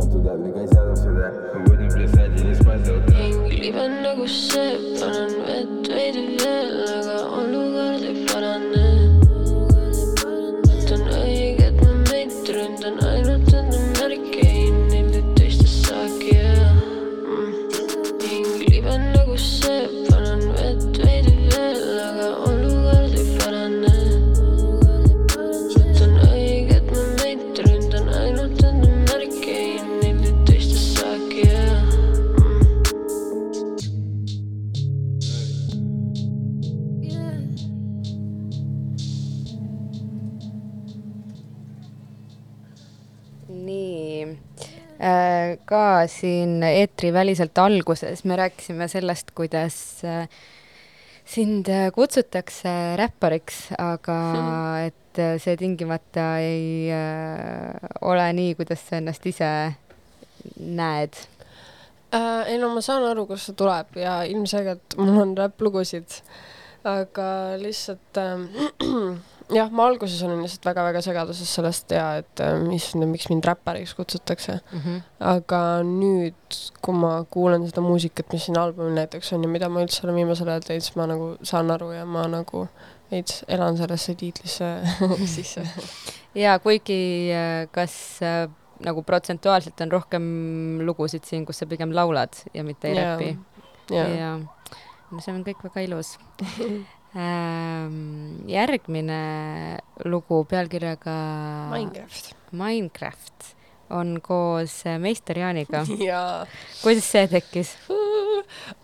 [0.00, 3.92] задом туда, двигай задом сюда Мы будем плясать и не спать до утра hing libeb
[4.02, 7.09] nagu see , panen vett veidi veel , aga
[45.71, 50.27] ka siin eetriväliselt alguses me rääkisime sellest, kuidas äh,
[51.25, 54.17] sind äh, kutsutakse räppariks, aga
[54.87, 59.51] et äh, see tingimata ei äh, ole nii, kuidas sa ennast ise
[60.57, 61.19] näed.
[62.11, 62.51] äh,.
[62.51, 66.19] ei no ma saan aru, kust see tuleb ja ilmselgelt mul on räpplugusid,
[66.83, 67.27] aga
[67.61, 68.47] lihtsalt ähm,
[69.55, 73.93] jah, ma alguses olin lihtsalt väga-väga segaduses sellest ja et äh, mis, miks mind räppariks
[73.97, 74.59] kutsutakse,
[75.19, 79.83] aga nüüd, kui ma kuulan seda muusikat, mis siin albumil näiteks on ja mida ma
[79.85, 82.67] üldse olen viimasel ajal teinud, siis ma nagu saan aru ja ma nagu
[83.11, 84.71] veits elan sellesse tiitlisse
[85.35, 85.65] sisse.
[86.35, 87.01] ja kuigi
[87.35, 87.93] äh, kas
[88.23, 88.47] äh,
[88.81, 90.23] nagu protsentuaalselt on rohkem
[90.87, 93.37] lugusid siin, kus sa pigem laulad ja mitte ei Jaa, räpi.
[93.91, 94.07] jaa.
[94.07, 94.31] ja
[95.11, 96.15] no see on kõik väga ilus.
[98.47, 99.21] järgmine
[100.07, 101.15] lugu pealkirjaga
[101.73, 102.31] Minecraft.
[102.55, 103.55] Minecraft
[103.91, 105.83] on koos äh, meister Jaaniga.
[106.11, 106.45] jaa
[106.81, 107.75] kuidas see tekkis?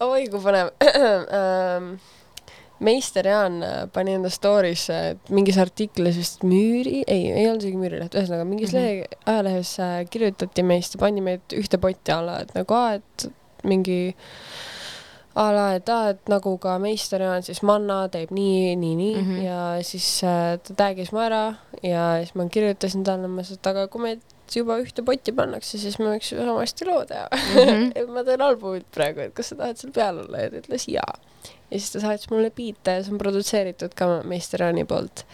[0.03, 1.93] oi kui põnev ähm,
[2.87, 7.79] meister Jaan äh, pani enda story'sse et mingis artiklis vist Müüri, ei, ei olnud isegi
[7.79, 9.03] Müürileht, ühesõnaga mingis mm -hmm.
[9.07, 13.29] lehe, ajalehes äh, kirjutati meist ja pandi meid ühte potti alla, et nagu aa, et
[13.67, 14.15] mingi
[15.37, 19.13] a la, et aa, et nagu ka meister Jaan, siis Manna teeb nii, nii, nii
[19.15, 19.27] mm.
[19.27, 19.43] -hmm.
[19.45, 21.43] ja siis äh, ta tag'is mu ära
[21.83, 24.23] ja siis ma kirjutasin talle, ma ütlesin, et aga kui meid
[24.55, 27.91] juba ühte potti pannakse, siis me võiks ju samasti loo teha Mhm.
[27.99, 30.87] et ma teen albumit praegu, et kas sa tahad seal peal olla ja ta ütles
[30.87, 31.19] jaa.
[31.69, 35.25] ja siis ta saatis mulle biite ja see on produtseeritud ka meister Jaani poolt.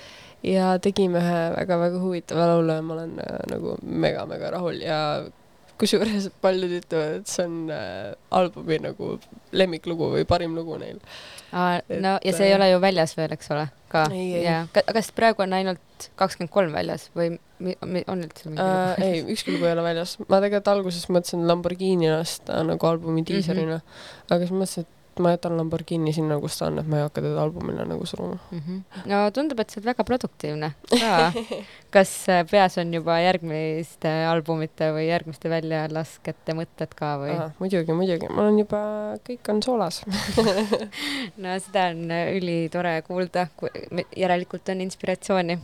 [0.43, 4.99] ja tegime ühe väga-väga huvitava laulu ja ma olen äh, nagu mega-mega rahul ja
[5.81, 9.15] kusjuures paljud ütlevad, et see on äh, albumi nagu
[9.55, 10.99] lemmiklugu või parim lugu neil.
[11.53, 14.05] no Et, ja see ei äh, ole ju väljas veel, eks ole, ka?
[14.73, 19.55] Ka- kas praegu on ainult kakskümmend kolm väljas või on üldse mingi Äh, ei, ükski
[19.55, 20.17] lugu ei ole väljas.
[20.27, 24.35] ma tegelikult alguses mõtlesin Lamborghini lasta nagu albumi diiserina mm, -hmm.
[24.35, 27.21] aga siis mõtlesin, et ma jätan Lamborghini sinna, kus ta on, et ma ei hakka
[27.21, 28.37] teda albumile nagu suruma.
[28.51, 28.59] mm?
[28.59, 29.07] -hmm.
[29.11, 31.31] no tundub, et sa oled väga produktiivne ka.
[31.95, 37.35] kas äh, peas on juba järgmiste albumite või järgmiste väljalaskete mõtted ka või?
[37.59, 38.81] muidugi, muidugi, mul on juba,
[39.29, 40.01] kõik on soolas.
[41.43, 43.47] no seda on äh, ülitore kuulda,
[44.17, 45.59] järelikult on inspiratsiooni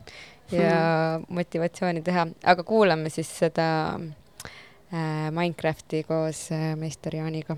[0.52, 7.58] ja motivatsiooni teha, aga kuulame siis seda äh, Minecrafti koos meister Jaaniga.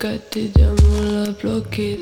[0.00, 2.00] vikatid ja mullaplokid,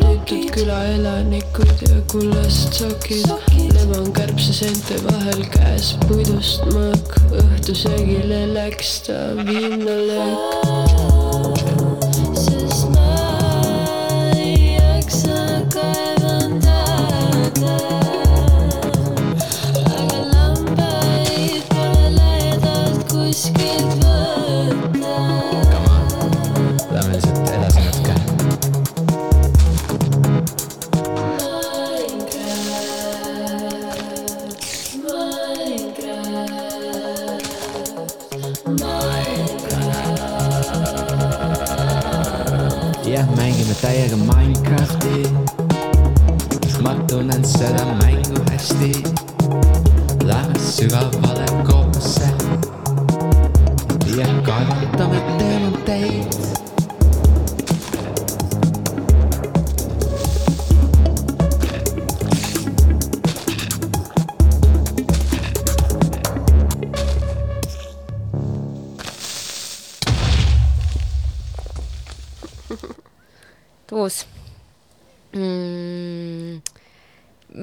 [0.00, 3.30] lüütud külaelanikud ja kullast sokid,
[3.74, 5.92] leban kärbseseente vahel käes.
[6.08, 11.07] Puidust mõõk, õhtusöögile läks ta viimne löök.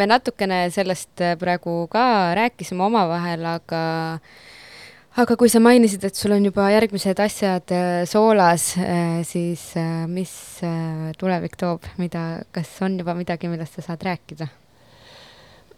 [0.05, 3.85] Me natukene sellest äh, praegu ka rääkisime omavahel, aga
[5.15, 8.73] aga kui sa mainisid, et sul on juba järgmised asjad äh, soolas,
[9.25, 10.35] siis äh, mis
[10.65, 14.51] äh, tulevik toob, mida, kas on juba midagi, millest sa saad rääkida?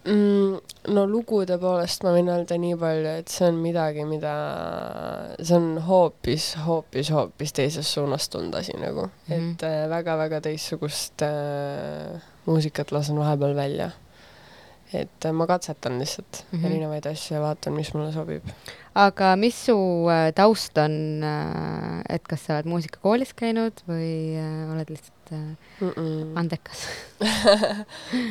[0.04, 0.58] mm,?
[0.94, 4.34] no lugude poolest ma võin öelda nii palju, et see on midagi, mida,
[5.38, 9.32] see on hoopis, hoopis, hoopis teises suunas tulnud asi nagu mm.
[9.32, 9.54] -hmm.
[9.54, 13.90] et väga-väga teistsugust äh, muusikat lasen vahepeal välja.
[14.92, 16.58] Et äh, ma katsetan lihtsalt mm.
[16.58, 16.66] -hmm.
[16.66, 18.42] erinevaid asju ja vaatan, mis mulle sobib
[18.98, 19.76] aga mis su
[20.10, 21.24] äh, taust on,
[22.10, 25.42] et kas sa oled muusikakoolis käinud või äh, oled lihtsalt äh,
[25.80, 25.92] mm.
[25.92, 26.32] -mm.
[26.42, 26.86] andekas?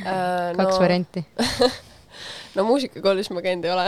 [0.08, 1.26] Äh, kaks no, varianti.
[2.58, 3.86] no muusikakoolis ma käinud ei ole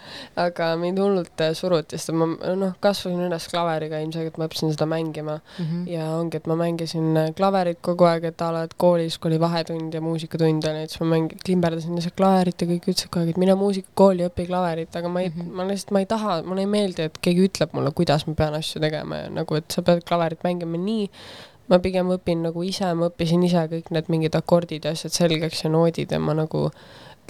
[0.46, 4.88] aga mind hullult äh, suruti, sest ma noh, kasvasin üles klaveriga ilmselgelt ma õppisin seda
[4.90, 5.90] mängima Mm -hmm.
[5.90, 9.30] ja ongi, et ma mängisin äh, klaverit kogu aeg, et a la, et koolis, kui
[9.30, 13.10] oli vahetund ja muusikatund oli, et siis ma mängi-, klimberdasin lihtsalt klaverit ja kõik ütlesid
[13.10, 15.40] kogu aeg, et mine muusikakooli, õpi klaverit, aga ma ei mm.
[15.40, 15.52] -hmm.
[15.56, 18.54] ma lihtsalt, ma ei taha, mulle ei meeldi, et keegi ütleb mulle, kuidas ma pean
[18.54, 21.08] asju tegema ja nagu, et sa pead klaverit mängima nii,
[21.70, 25.64] ma pigem õpin nagu ise, ma õppisin ise kõik need mingid akordid ja asjad selgeks
[25.64, 26.68] ja noodid ja ma nagu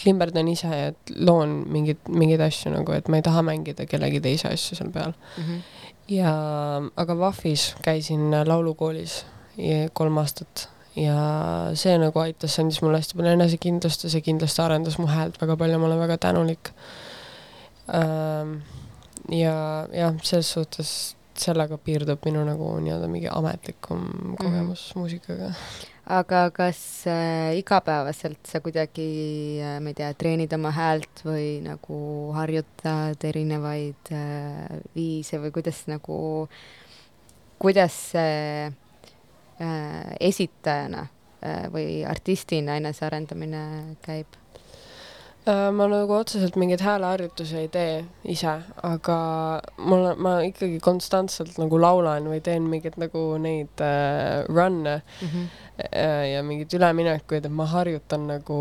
[0.02, 4.50] klimberdan ise ja loon mingeid, mingeid asju nagu, et ma ei taha mängida kellegi teise
[4.50, 5.60] asju seal peal Mm -hmm.
[6.08, 6.32] ja
[6.96, 9.24] aga VAF-is käisin laulukoolis
[9.92, 11.16] kolm aastat ja
[11.78, 15.40] see nagu aitas, see andis mulle hästi palju enesekindlust ja see kindlasti arendas mu häält
[15.40, 16.72] väga palju, ma olen väga tänulik.
[19.30, 19.54] ja
[19.92, 24.98] jah, selles suhtes sellega piirdub minu nagu nii-öelda mingi ametlikum kogemus mm -hmm.
[24.98, 25.52] muusikaga.
[26.04, 29.06] Aga kas äh, igapäevaselt sa kuidagi
[29.62, 35.84] äh,, ma ei tea, treenid oma häält või nagu harjutad erinevaid äh, viise või kuidas
[35.86, 36.48] nagu,
[37.62, 43.64] kuidas see äh, esitajana äh, või artistina enesearendamine
[44.02, 44.41] käib?
[45.42, 47.94] Äh, ma nagu otseselt mingeid hääleharjutusi ei tee
[48.30, 48.52] ise,
[48.86, 49.16] aga
[49.82, 55.32] mul, ma ikkagi konstantselt nagu laulan või teen mingeid nagu neid äh, run'e mm.
[55.32, 55.48] -hmm.
[56.30, 58.60] ja mingeid üleminekuid, et ma harjutan nagu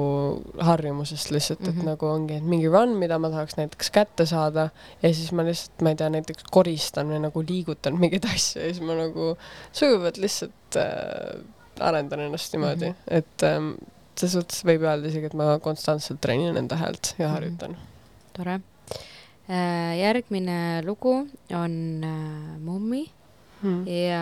[0.58, 1.86] harjumusest lihtsalt mm, -hmm.
[1.86, 4.72] et nagu ongi, et mingi run, mida ma tahaks näiteks kätte saada
[5.04, 8.74] ja siis ma lihtsalt, ma ei tea, näiteks koristan või nagu liigutan mingeid asju ja
[8.74, 9.36] siis ma nagu
[9.70, 11.46] sujuvalt lihtsalt äh,
[11.80, 13.18] arendan ennast niimoodi mm, -hmm.
[13.22, 13.76] et ähm,
[14.22, 17.88] selles suhtes võib öelda isegi, et ma konstantselt treenin enda häält ja harjutan mm.
[18.38, 18.60] tore.
[19.98, 21.16] järgmine lugu
[21.58, 21.74] on
[22.08, 23.08] äh, Mummi
[23.62, 23.86] Hmm.
[23.86, 24.22] ja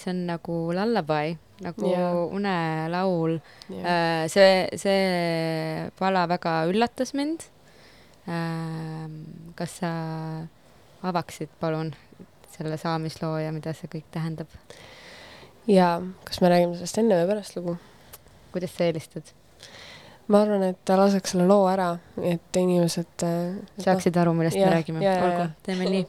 [0.00, 2.32] see on nagu lullaby, nagu Yeah.
[2.32, 4.24] unelaul Yeah.
[4.24, 7.44] Äh, see, see pala väga üllatas mind.
[9.56, 9.90] kas sa
[11.02, 11.92] avaksid palun
[12.54, 14.48] selle saamisloo ja mida see kõik tähendab?
[15.66, 17.76] ja kas me räägime sellest enne või pärast lugu?
[18.52, 19.34] Kuidas sa eelistad?
[20.30, 21.90] ma arvan, et laseks selle loo ära,
[22.22, 25.04] et inimesed äh, saaksid aru, millest Jah, me räägime.
[25.04, 26.06] ja, ja, olgu ja., teeme nii.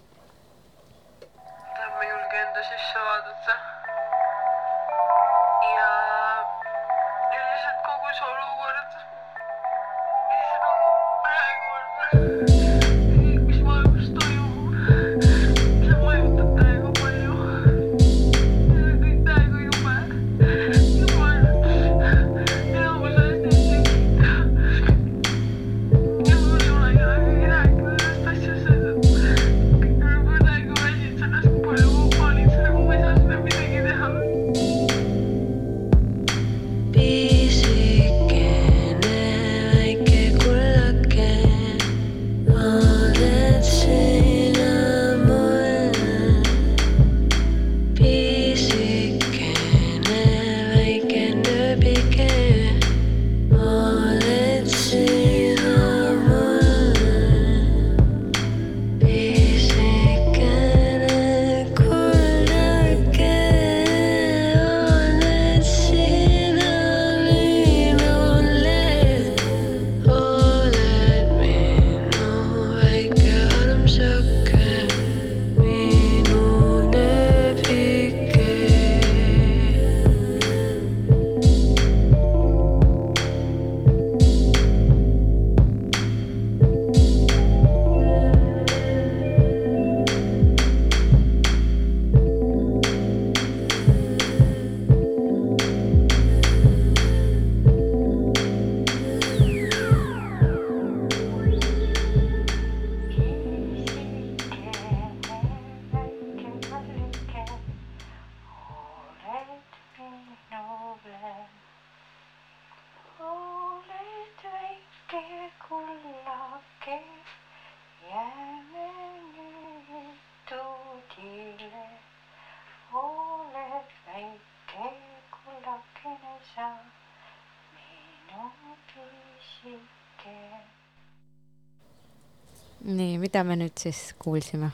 [133.32, 134.74] Mida me nüüd siis kuulsime?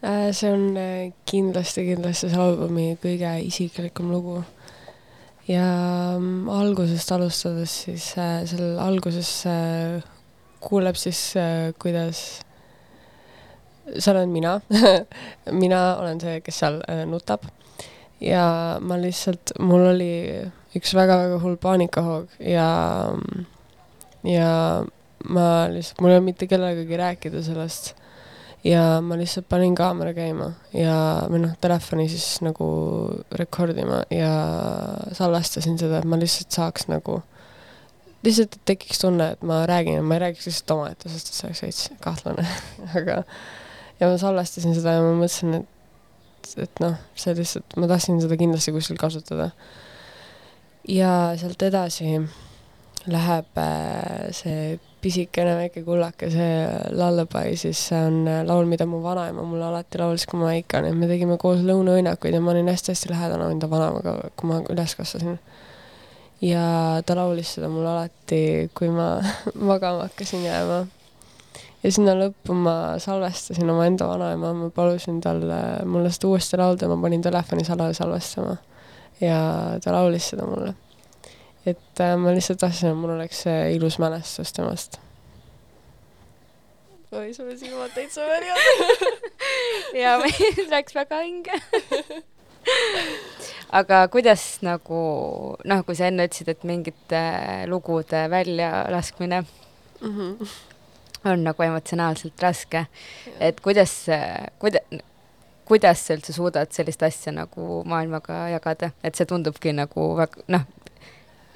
[0.00, 4.38] Äh, see on äh, kindlasti, kindlasti see albumi kõige isiklikum lugu.
[5.44, 5.66] ja
[6.16, 9.28] mm, algusest alustades siis äh, seal alguses
[10.62, 11.20] kuuleb siis
[11.82, 12.22] kuidas
[13.98, 14.54] seal olen mina
[15.64, 17.44] mina olen see, kes seal nutab
[18.22, 20.12] ja ma lihtsalt, mul oli
[20.78, 22.70] üks väga-väga hull paanikahoog ja,
[24.24, 24.50] ja
[25.28, 27.94] ma lihtsalt, mul ei olnud mitte kellegagi rääkida sellest.
[28.64, 30.96] ja ma lihtsalt panin kaamera käima ja,
[31.30, 32.66] või noh, telefoni siis nagu
[33.38, 34.32] rekordima ja
[35.18, 37.18] salvestasin seda, et ma lihtsalt saaks nagu,
[38.22, 41.90] lihtsalt, tekiks tunne, et ma räägin ma ei räägiks lihtsalt omaette, sest see oleks veits
[42.04, 42.46] kahtlane
[43.00, 43.24] aga
[44.02, 48.38] ja ma salvestasin seda ja ma mõtlesin, et, et noh, see lihtsalt, ma tahtsin seda
[48.38, 49.50] kindlasti kuskil kasutada.
[50.88, 52.16] ja sealt edasi
[53.10, 56.54] läheb äh, see pisikene väike kullake, see
[56.94, 60.78] lullaby, siis see on äh, laul, mida mu vanaema mulle alati laulis, kui ma väike
[60.78, 64.96] olin, me tegime koos lõunaõnnakuid ja ma olin hästi-hästi lähedane enda vanaemaga, kui ma üles
[64.98, 65.38] kasvasin.
[66.42, 66.64] ja
[67.06, 68.42] ta laulis seda mulle alati,
[68.78, 69.14] kui ma
[69.72, 70.84] magama hakkasin jääma
[71.82, 77.00] ja sinna lõppu ma salvestasin omaenda vanaema, ma palusin talle mulle seda uuesti laulda, ma
[77.02, 78.56] panin telefoni salaja salvestama.
[79.20, 79.38] ja
[79.82, 80.74] ta laulis seda mulle.
[81.66, 84.98] Et äh, ma lihtsalt tahtsin, et mul oleks see ilus mälestus temast.
[87.12, 89.08] oi, sul on silmad täitsa märjad.
[90.02, 91.60] ja meil läks väga hinge
[93.80, 95.00] aga kuidas nagu
[95.64, 97.22] noh, kui sa enne ütlesid, et mingite
[97.70, 100.48] lugude väljalaskmine mm -hmm.
[101.24, 102.86] on nagu emotsionaalselt raske,
[103.40, 104.06] et kuidas,
[104.58, 105.02] kuida-,
[105.64, 110.66] kuidas sa üldse suudad sellist asja nagu maailmaga jagada, et see tundubki nagu väga noh,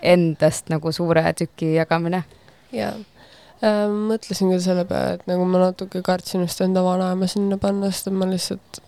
[0.06, 2.24] endast nagu suure tüki jagamine.
[2.72, 2.94] jaa
[3.64, 7.90] äh,, mõtlesin ka selle peale, et nagu ma natuke kartsin just enda vanaema sinna panna,
[7.92, 8.82] sest et ma lihtsalt,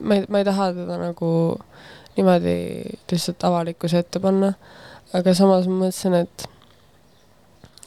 [0.00, 1.30] ma ei, ma ei taha teda nagu
[2.18, 2.58] niimoodi
[3.10, 4.52] lihtsalt avalikkuse ette panna,
[5.16, 6.48] aga samas ma mõtlesin, et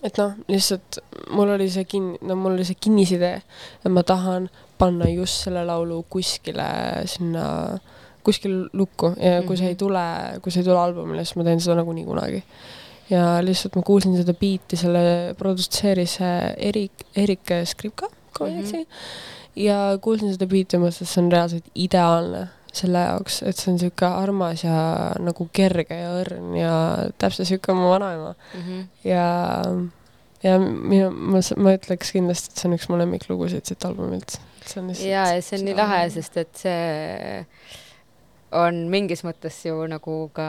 [0.02, 1.02] et noh, lihtsalt
[1.36, 3.42] mul oli see kin-, no mul oli see kinnisidee,
[3.84, 4.50] et ma tahan
[4.82, 6.66] panna just selle laulu kuskile
[7.10, 7.44] sinna,
[8.24, 9.80] kuskil lukku ja kui see ei Mhm.
[9.80, 10.06] tule,
[10.42, 12.44] kui see ei tule albumile, siis ma teen seda nagunii kunagi.
[13.10, 16.18] ja lihtsalt ma kuulsin seda biiti, selle produtseeris
[16.58, 18.08] Erik, Erik Skripka,
[18.38, 18.84] kui ma ei eksi mm.
[18.84, 19.62] -hmm.
[19.66, 23.72] ja kuulsin seda biiti ja mõtlesin, et see on reaalselt ideaalne selle jaoks, et see
[23.72, 26.76] on niisugune armas ja nagu kerge ja õrn ja
[27.18, 28.86] täpselt niisugune mu vanaema Mm -hmm.
[29.10, 29.26] ja,
[30.44, 34.40] ja minu, ma, ma ütleks kindlasti, et see on üks mu lemmiklugusid siit albumilt.
[35.04, 37.46] ja, ja see on nii lahe, sest et see
[38.52, 40.48] on mingis mõttes ju nagu ka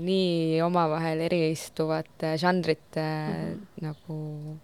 [0.00, 3.66] nii omavahel eriistuvate žanrite mm -hmm.
[3.86, 4.58] nagu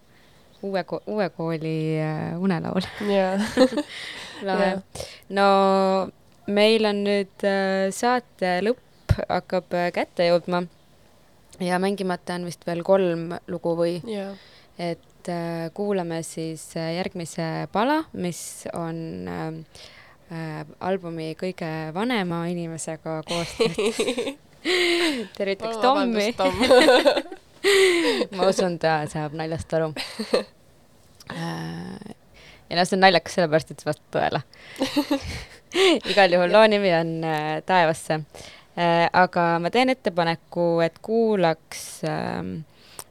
[0.63, 2.83] uue uue kooli äh, unelaul.
[4.43, 4.81] lahe
[5.37, 5.47] no
[6.47, 10.65] meil on nüüd äh, saate lõpp hakkab äh, kätte jõudma
[11.61, 14.35] ja mängimata on vist veel kolm lugu või jaa.
[14.79, 19.51] et äh, kuulame siis äh, järgmise pala, mis on äh,
[20.33, 24.39] äh, albumi kõige vanema inimesega koostatud
[25.39, 26.33] tervitaks Tommi.
[28.37, 29.93] ma usun, ta saab naljast aru.
[31.33, 32.15] Äh,
[32.69, 34.43] ja noh, see on naljakas sellepärast, et see vastab tõele.
[36.13, 38.23] igal juhul loo nimi on äh, Taevasse.
[39.13, 42.63] aga ma teen ettepaneku, et kuulaks ähm,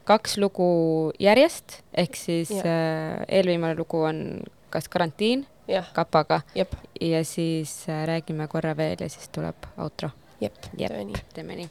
[0.10, 2.66] kaks lugu järjest, ehk siis Jah.
[2.66, 4.42] äh, eelviimane lugu on
[4.74, 5.46] kas Karantiin
[5.94, 6.42] Kapaga
[7.02, 10.10] ja siis äh, räägime korra veel ja siis tuleb outro.
[10.42, 10.92] jep, Jep.
[11.34, 11.70] teeme nii.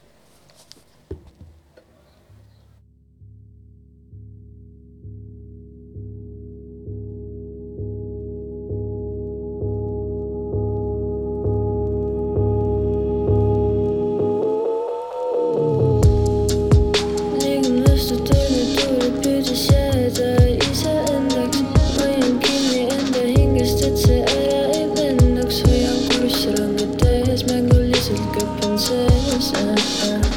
[28.81, 28.95] 是
[29.39, 30.30] 什么？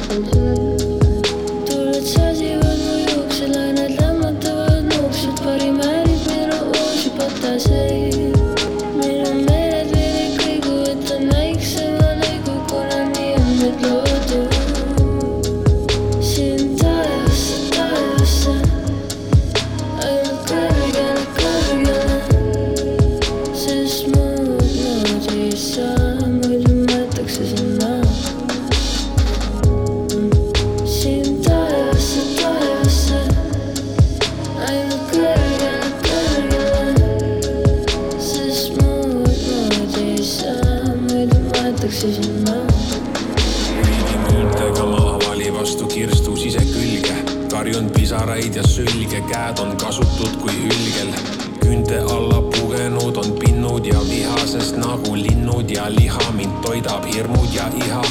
[49.28, 51.14] Käed on kasutud kui hülgel.
[51.60, 57.68] küünte alla pugenud on pinnud ja vihasest nagu linnud ja liha mind toidab hirmud ja
[57.86, 58.02] iha.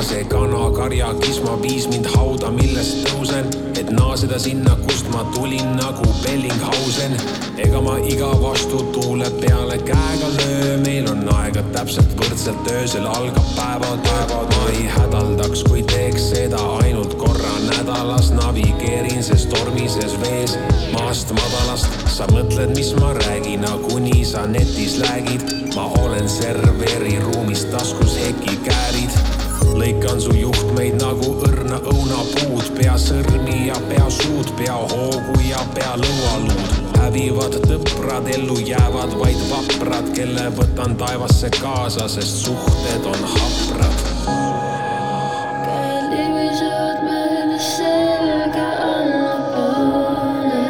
[0.00, 5.74] Ase kana karja kisma viis mind hauda, millest tõusen, et naaseda sinna, kust ma tulin
[5.76, 7.16] nagu Bellinghausen.
[7.60, 14.46] ega ma iga vastutuule peale käega löö, meil on aega täpselt võrdselt, öösel algab päevatöö.
[14.54, 20.56] ma ei hädaldaks, kui teeks seda ainult korra nädalas, navigeerin ses tormises vees
[20.94, 22.00] maast madalast.
[22.16, 25.44] sa mõtled, mis ma räägin, kuni sa netis läägid.
[25.76, 29.39] ma olen serveri ruumis taskus hekikäärid
[29.78, 35.94] lõikan su juhtmeid nagu õrna õunapuud, pea sõrmi ja pea suud, pea hoogu ja pea
[36.00, 36.78] lõualuud.
[37.00, 43.98] hävivad tõprad, ellu jäävad vaid vaprad, kelle võtan taevasse kaasa, sest suhted on haprad.
[45.64, 50.66] käed libisevad mööda selga allapoole.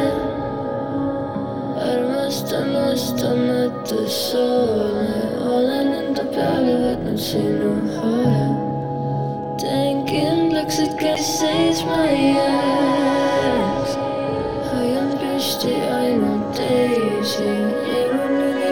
[1.91, 7.80] armastan vastamatu soole, olen enda peale võtnud sinu
[11.41, 13.95] sees my eyes.
[14.71, 18.71] Hayal geçti aynen değişik Yerin yine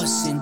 [0.00, 0.39] ja kapasin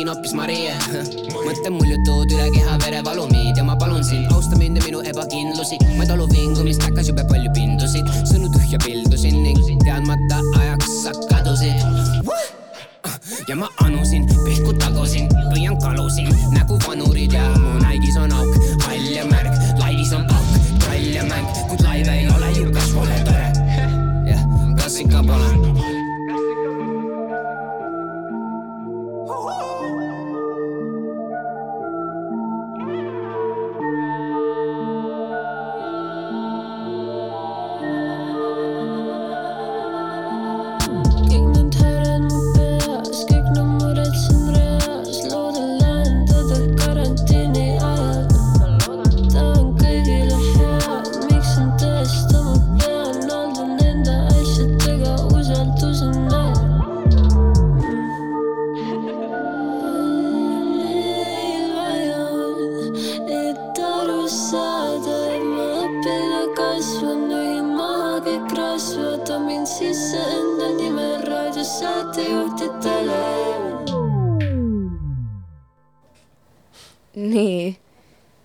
[0.00, 0.72] Triin, hoopis Marie.
[1.44, 5.76] mõtlen mul jutud üle keha verevalumid ja ma palun sind, austa mind ja minu ebakindlusi.
[5.98, 6.39] ma ei talu vingumist,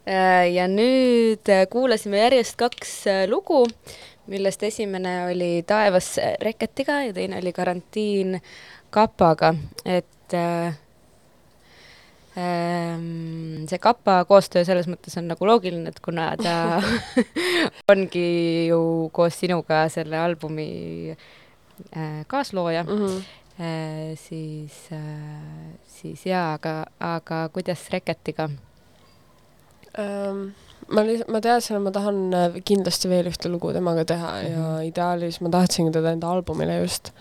[0.06, 3.66] ja nüüd äh, kuulasime järjest kaks äh, lugu,
[4.30, 8.42] millest esimene oli Taevas Reketiga ja teine oli Karantiin
[8.90, 10.78] Kapaga, et äh,
[12.38, 16.82] ähm, see Kapa koostöö selles mõttes on nagu loogiline, et kuna ta
[17.92, 23.02] ongi ju koos sinuga selle albumi äh, kaaslooja mm.
[23.02, 23.26] -hmm.
[23.56, 25.00] Äh, siis äh,,
[25.88, 28.50] siis jaa, aga, aga kuidas Reketiga?
[30.00, 30.54] Ähm,
[30.92, 34.46] ma lihtsalt, ma teadsin, et ma tahan äh, kindlasti veel ühte lugu temaga teha mm
[34.46, 34.52] -hmm.
[34.52, 34.88] ja Mhm.
[34.92, 37.12] ideaalis ma tahtsingi teda enda albumile just.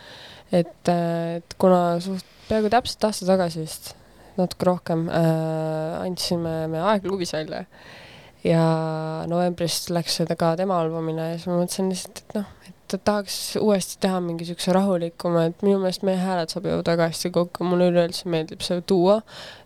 [0.52, 3.94] et, et kuna suht peaaegu täpselt aasta tagasi vist,
[4.36, 7.64] natuke rohkem äh,, andsime me Aegluubis välja
[8.44, 13.00] ja novembris läks see ka tema albumile ja siis ma mõtlesin lihtsalt, et noh, et
[13.04, 17.64] tahaks uuesti teha mingi siukse rahulikuma, et minu meelest meie hääled sobivad väga hästi kokku,
[17.64, 19.22] mulle üleüldse meeldib see duo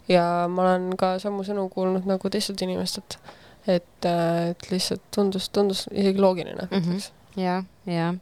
[0.09, 3.19] ja ma olen ka samu sõnu kuulnud nagu teistelt inimestelt.
[3.69, 7.11] et, et lihtsalt tundus, tundus isegi loogiline mm, ütleks.
[7.37, 8.15] ja, ja,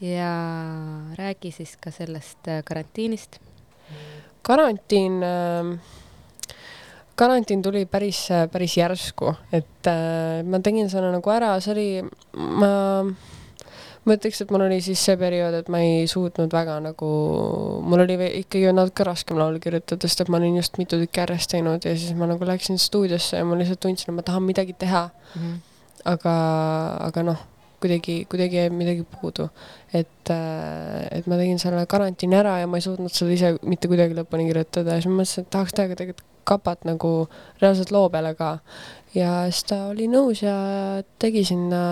[0.00, 0.34] ja
[1.18, 3.40] räägi siis ka sellest äh, karantiinist.
[4.42, 5.74] karantiin äh,,
[7.20, 11.88] karantiin tuli päris, päris järsku, et äh, ma tegin selle nagu ära, see oli,
[12.36, 12.70] ma,
[14.06, 17.10] ma ütleks, et mul oli siis see periood, et ma ei suutnud väga nagu,
[17.84, 21.52] mul oli ikkagi natuke raskem laulu kirjutada, sest et ma olin just mitu tükki järjest
[21.52, 24.76] teinud ja siis ma nagu läksin stuudiosse ja ma lihtsalt tundsin, et ma tahan midagi
[24.80, 25.06] teha,
[26.08, 26.34] aga,
[27.10, 27.44] aga noh,
[27.80, 29.48] kuidagi, kuidagi jäi midagi puudu.
[29.92, 34.16] et, et ma tegin selle karantiini ära ja ma ei suutnud seda ise mitte kuidagi
[34.16, 37.28] lõpuni kirjutada ja siis ma mõtlesin, et tahaks teha ka tegelikult kapat nagu
[37.60, 38.58] reaalselt loo peale ka.
[39.14, 40.54] ja siis ta oli nõus ja
[41.20, 41.82] tegi sinna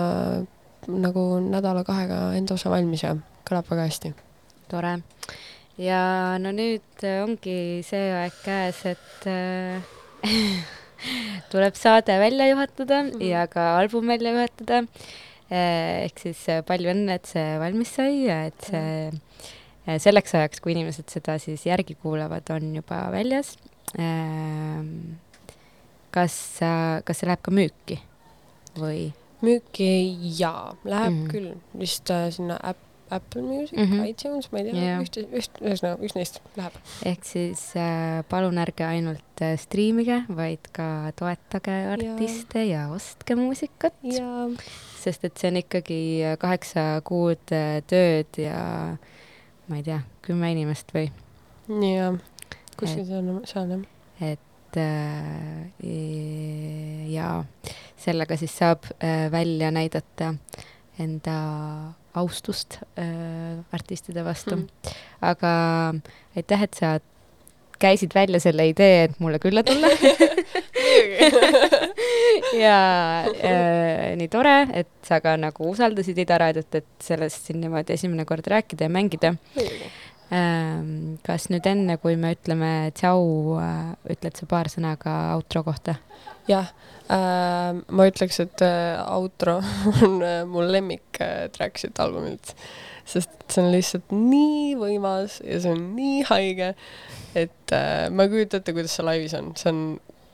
[0.89, 3.15] nagu nädala-kahega enda osa valmis ja
[3.47, 4.13] kõlab väga hästi.
[4.69, 4.99] tore.
[5.77, 6.01] ja
[6.41, 9.81] no nüüd äh, ongi see aeg käes, et äh,
[11.51, 13.23] tuleb saade välja juhatada mm -hmm.
[13.23, 14.83] ja ka album välja juhatada.
[15.49, 19.11] ehk siis äh, palju õnne, et see valmis sai ja et see
[19.87, 23.57] äh, selleks ajaks, kui inimesed seda siis järgi kuulavad, on juba väljas.
[26.11, 26.59] kas,
[27.03, 27.97] kas see läheb ka müüki
[28.77, 29.13] või?
[29.45, 29.89] Müüki
[30.39, 31.23] jaa, läheb mm.
[31.23, 31.31] -hmm.
[31.31, 32.79] küll vist äh, sinna App,
[33.09, 33.83] Apple Music mm.
[33.83, 34.07] -hmm.
[34.07, 34.83] iTunes, ma ei tea Jah.
[34.83, 36.73] yeah., ühte, üht, ühesõnaga üks neist läheb.
[37.05, 43.35] ehk siis äh, palun ärge ainult äh, striimige, vaid ka toetage artiste ja, ja ostke
[43.35, 43.95] muusikat,
[44.99, 48.97] sest et see on ikkagi äh, kaheksa kuud äh, tööd ja
[49.69, 51.09] ma ei tea, kümme inimest või,
[51.69, 52.13] ja
[52.77, 53.83] kuskil seal on, seal jah.
[54.33, 57.43] et äh, e- ja
[57.97, 60.33] sellega siis saab äh, välja näidata
[60.99, 61.37] enda
[62.13, 64.67] austust äh, artistide vastu mm..
[65.21, 65.53] aga
[66.35, 66.99] aitäh, et sa
[67.79, 69.87] käisid välja selle idee, et mulle külla tulla.
[72.63, 72.79] ja
[73.23, 78.27] äh, nii tore, et sa ka nagu usaldasid Ida raadiot, et sellest siin niimoodi esimene
[78.27, 79.33] kord rääkida ja mängida.
[79.55, 79.87] Ähm,
[80.29, 83.57] kas nüüd enne, kui me ütleme tšau,
[84.13, 85.97] ütled sa paar sõna ka outro kohta?
[86.49, 86.69] jah
[87.09, 89.59] äh,, ma ütleks, et äh, outro
[90.05, 92.53] on äh, mu lemmik äh, track siit albumilt,
[93.09, 96.73] sest see on lihtsalt nii võimas ja see on nii haige,
[97.37, 99.83] et äh, ma ei kujuta ette, kuidas see laivis on, see on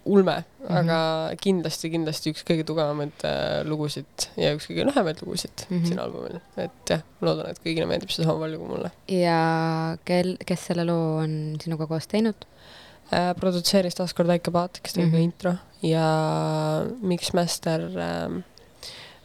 [0.06, 0.74] ulme mm, Mhm.
[0.74, 0.80] -hmm.
[0.80, 5.84] aga kindlasti, kindlasti üks kõige tugevamaid äh, lugusid ja üks kõige lühemaid lugusid mm Mhm.
[5.84, 5.88] -hmm.
[5.88, 9.98] siin albumil, et jah, ma loodan, et kõigile meeldib see sama palju kui mulle ja
[10.06, 12.36] kel, kes selle loo on sinuga koos teinud?
[13.14, 13.34] äh,.
[13.40, 15.18] produtseeris taaskord Väike Paat, kes tegi mm Mhm.
[15.18, 15.24] -hmm.
[15.24, 18.44] intro ja Mixmaster äh,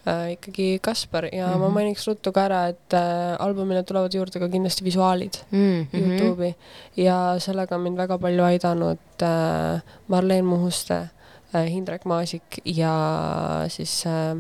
[0.07, 1.59] äh, ikkagi Kaspar ja mm -hmm.
[1.59, 1.75] ma Mhm.
[1.75, 5.99] mainiks ruttu ka ära, et äh, albumile tulevad juurde ka kindlasti visuaalid Mm -hmm.
[5.99, 6.55] Youtube'i
[6.97, 11.09] ja sellega on mind väga palju aidanud äh, Marleen Muhuste
[11.55, 14.37] äh,, Hindrek Maasik ja siis äh,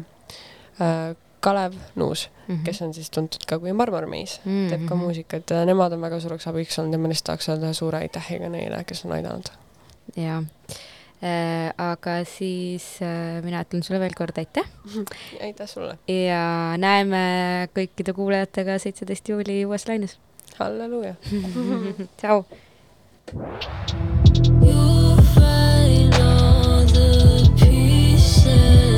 [0.80, 2.62] äh, Kalev Nuus mm, -hmm.
[2.64, 4.68] kes on siis tuntud ka kui Marmormees mm, -hmm.
[4.70, 7.72] teeb ka muusikat ja nemad on väga suureks abiks olnud ja ma lihtsalt tahaks öelda
[7.72, 9.44] suure aitähiga neile, kes on aidanud.
[10.16, 10.42] jaa.
[11.20, 14.64] Aga siis äh, mina ütlen sulle veel kord aitäh
[15.46, 15.98] aitäh sulle.
[16.08, 20.18] ja näeme kõikide kuulajatega seitseteist juuli uues laines.
[20.58, 21.14] halleluuja.
[22.20, 22.44] tšau.
[24.64, 28.89] You'll find all the pieces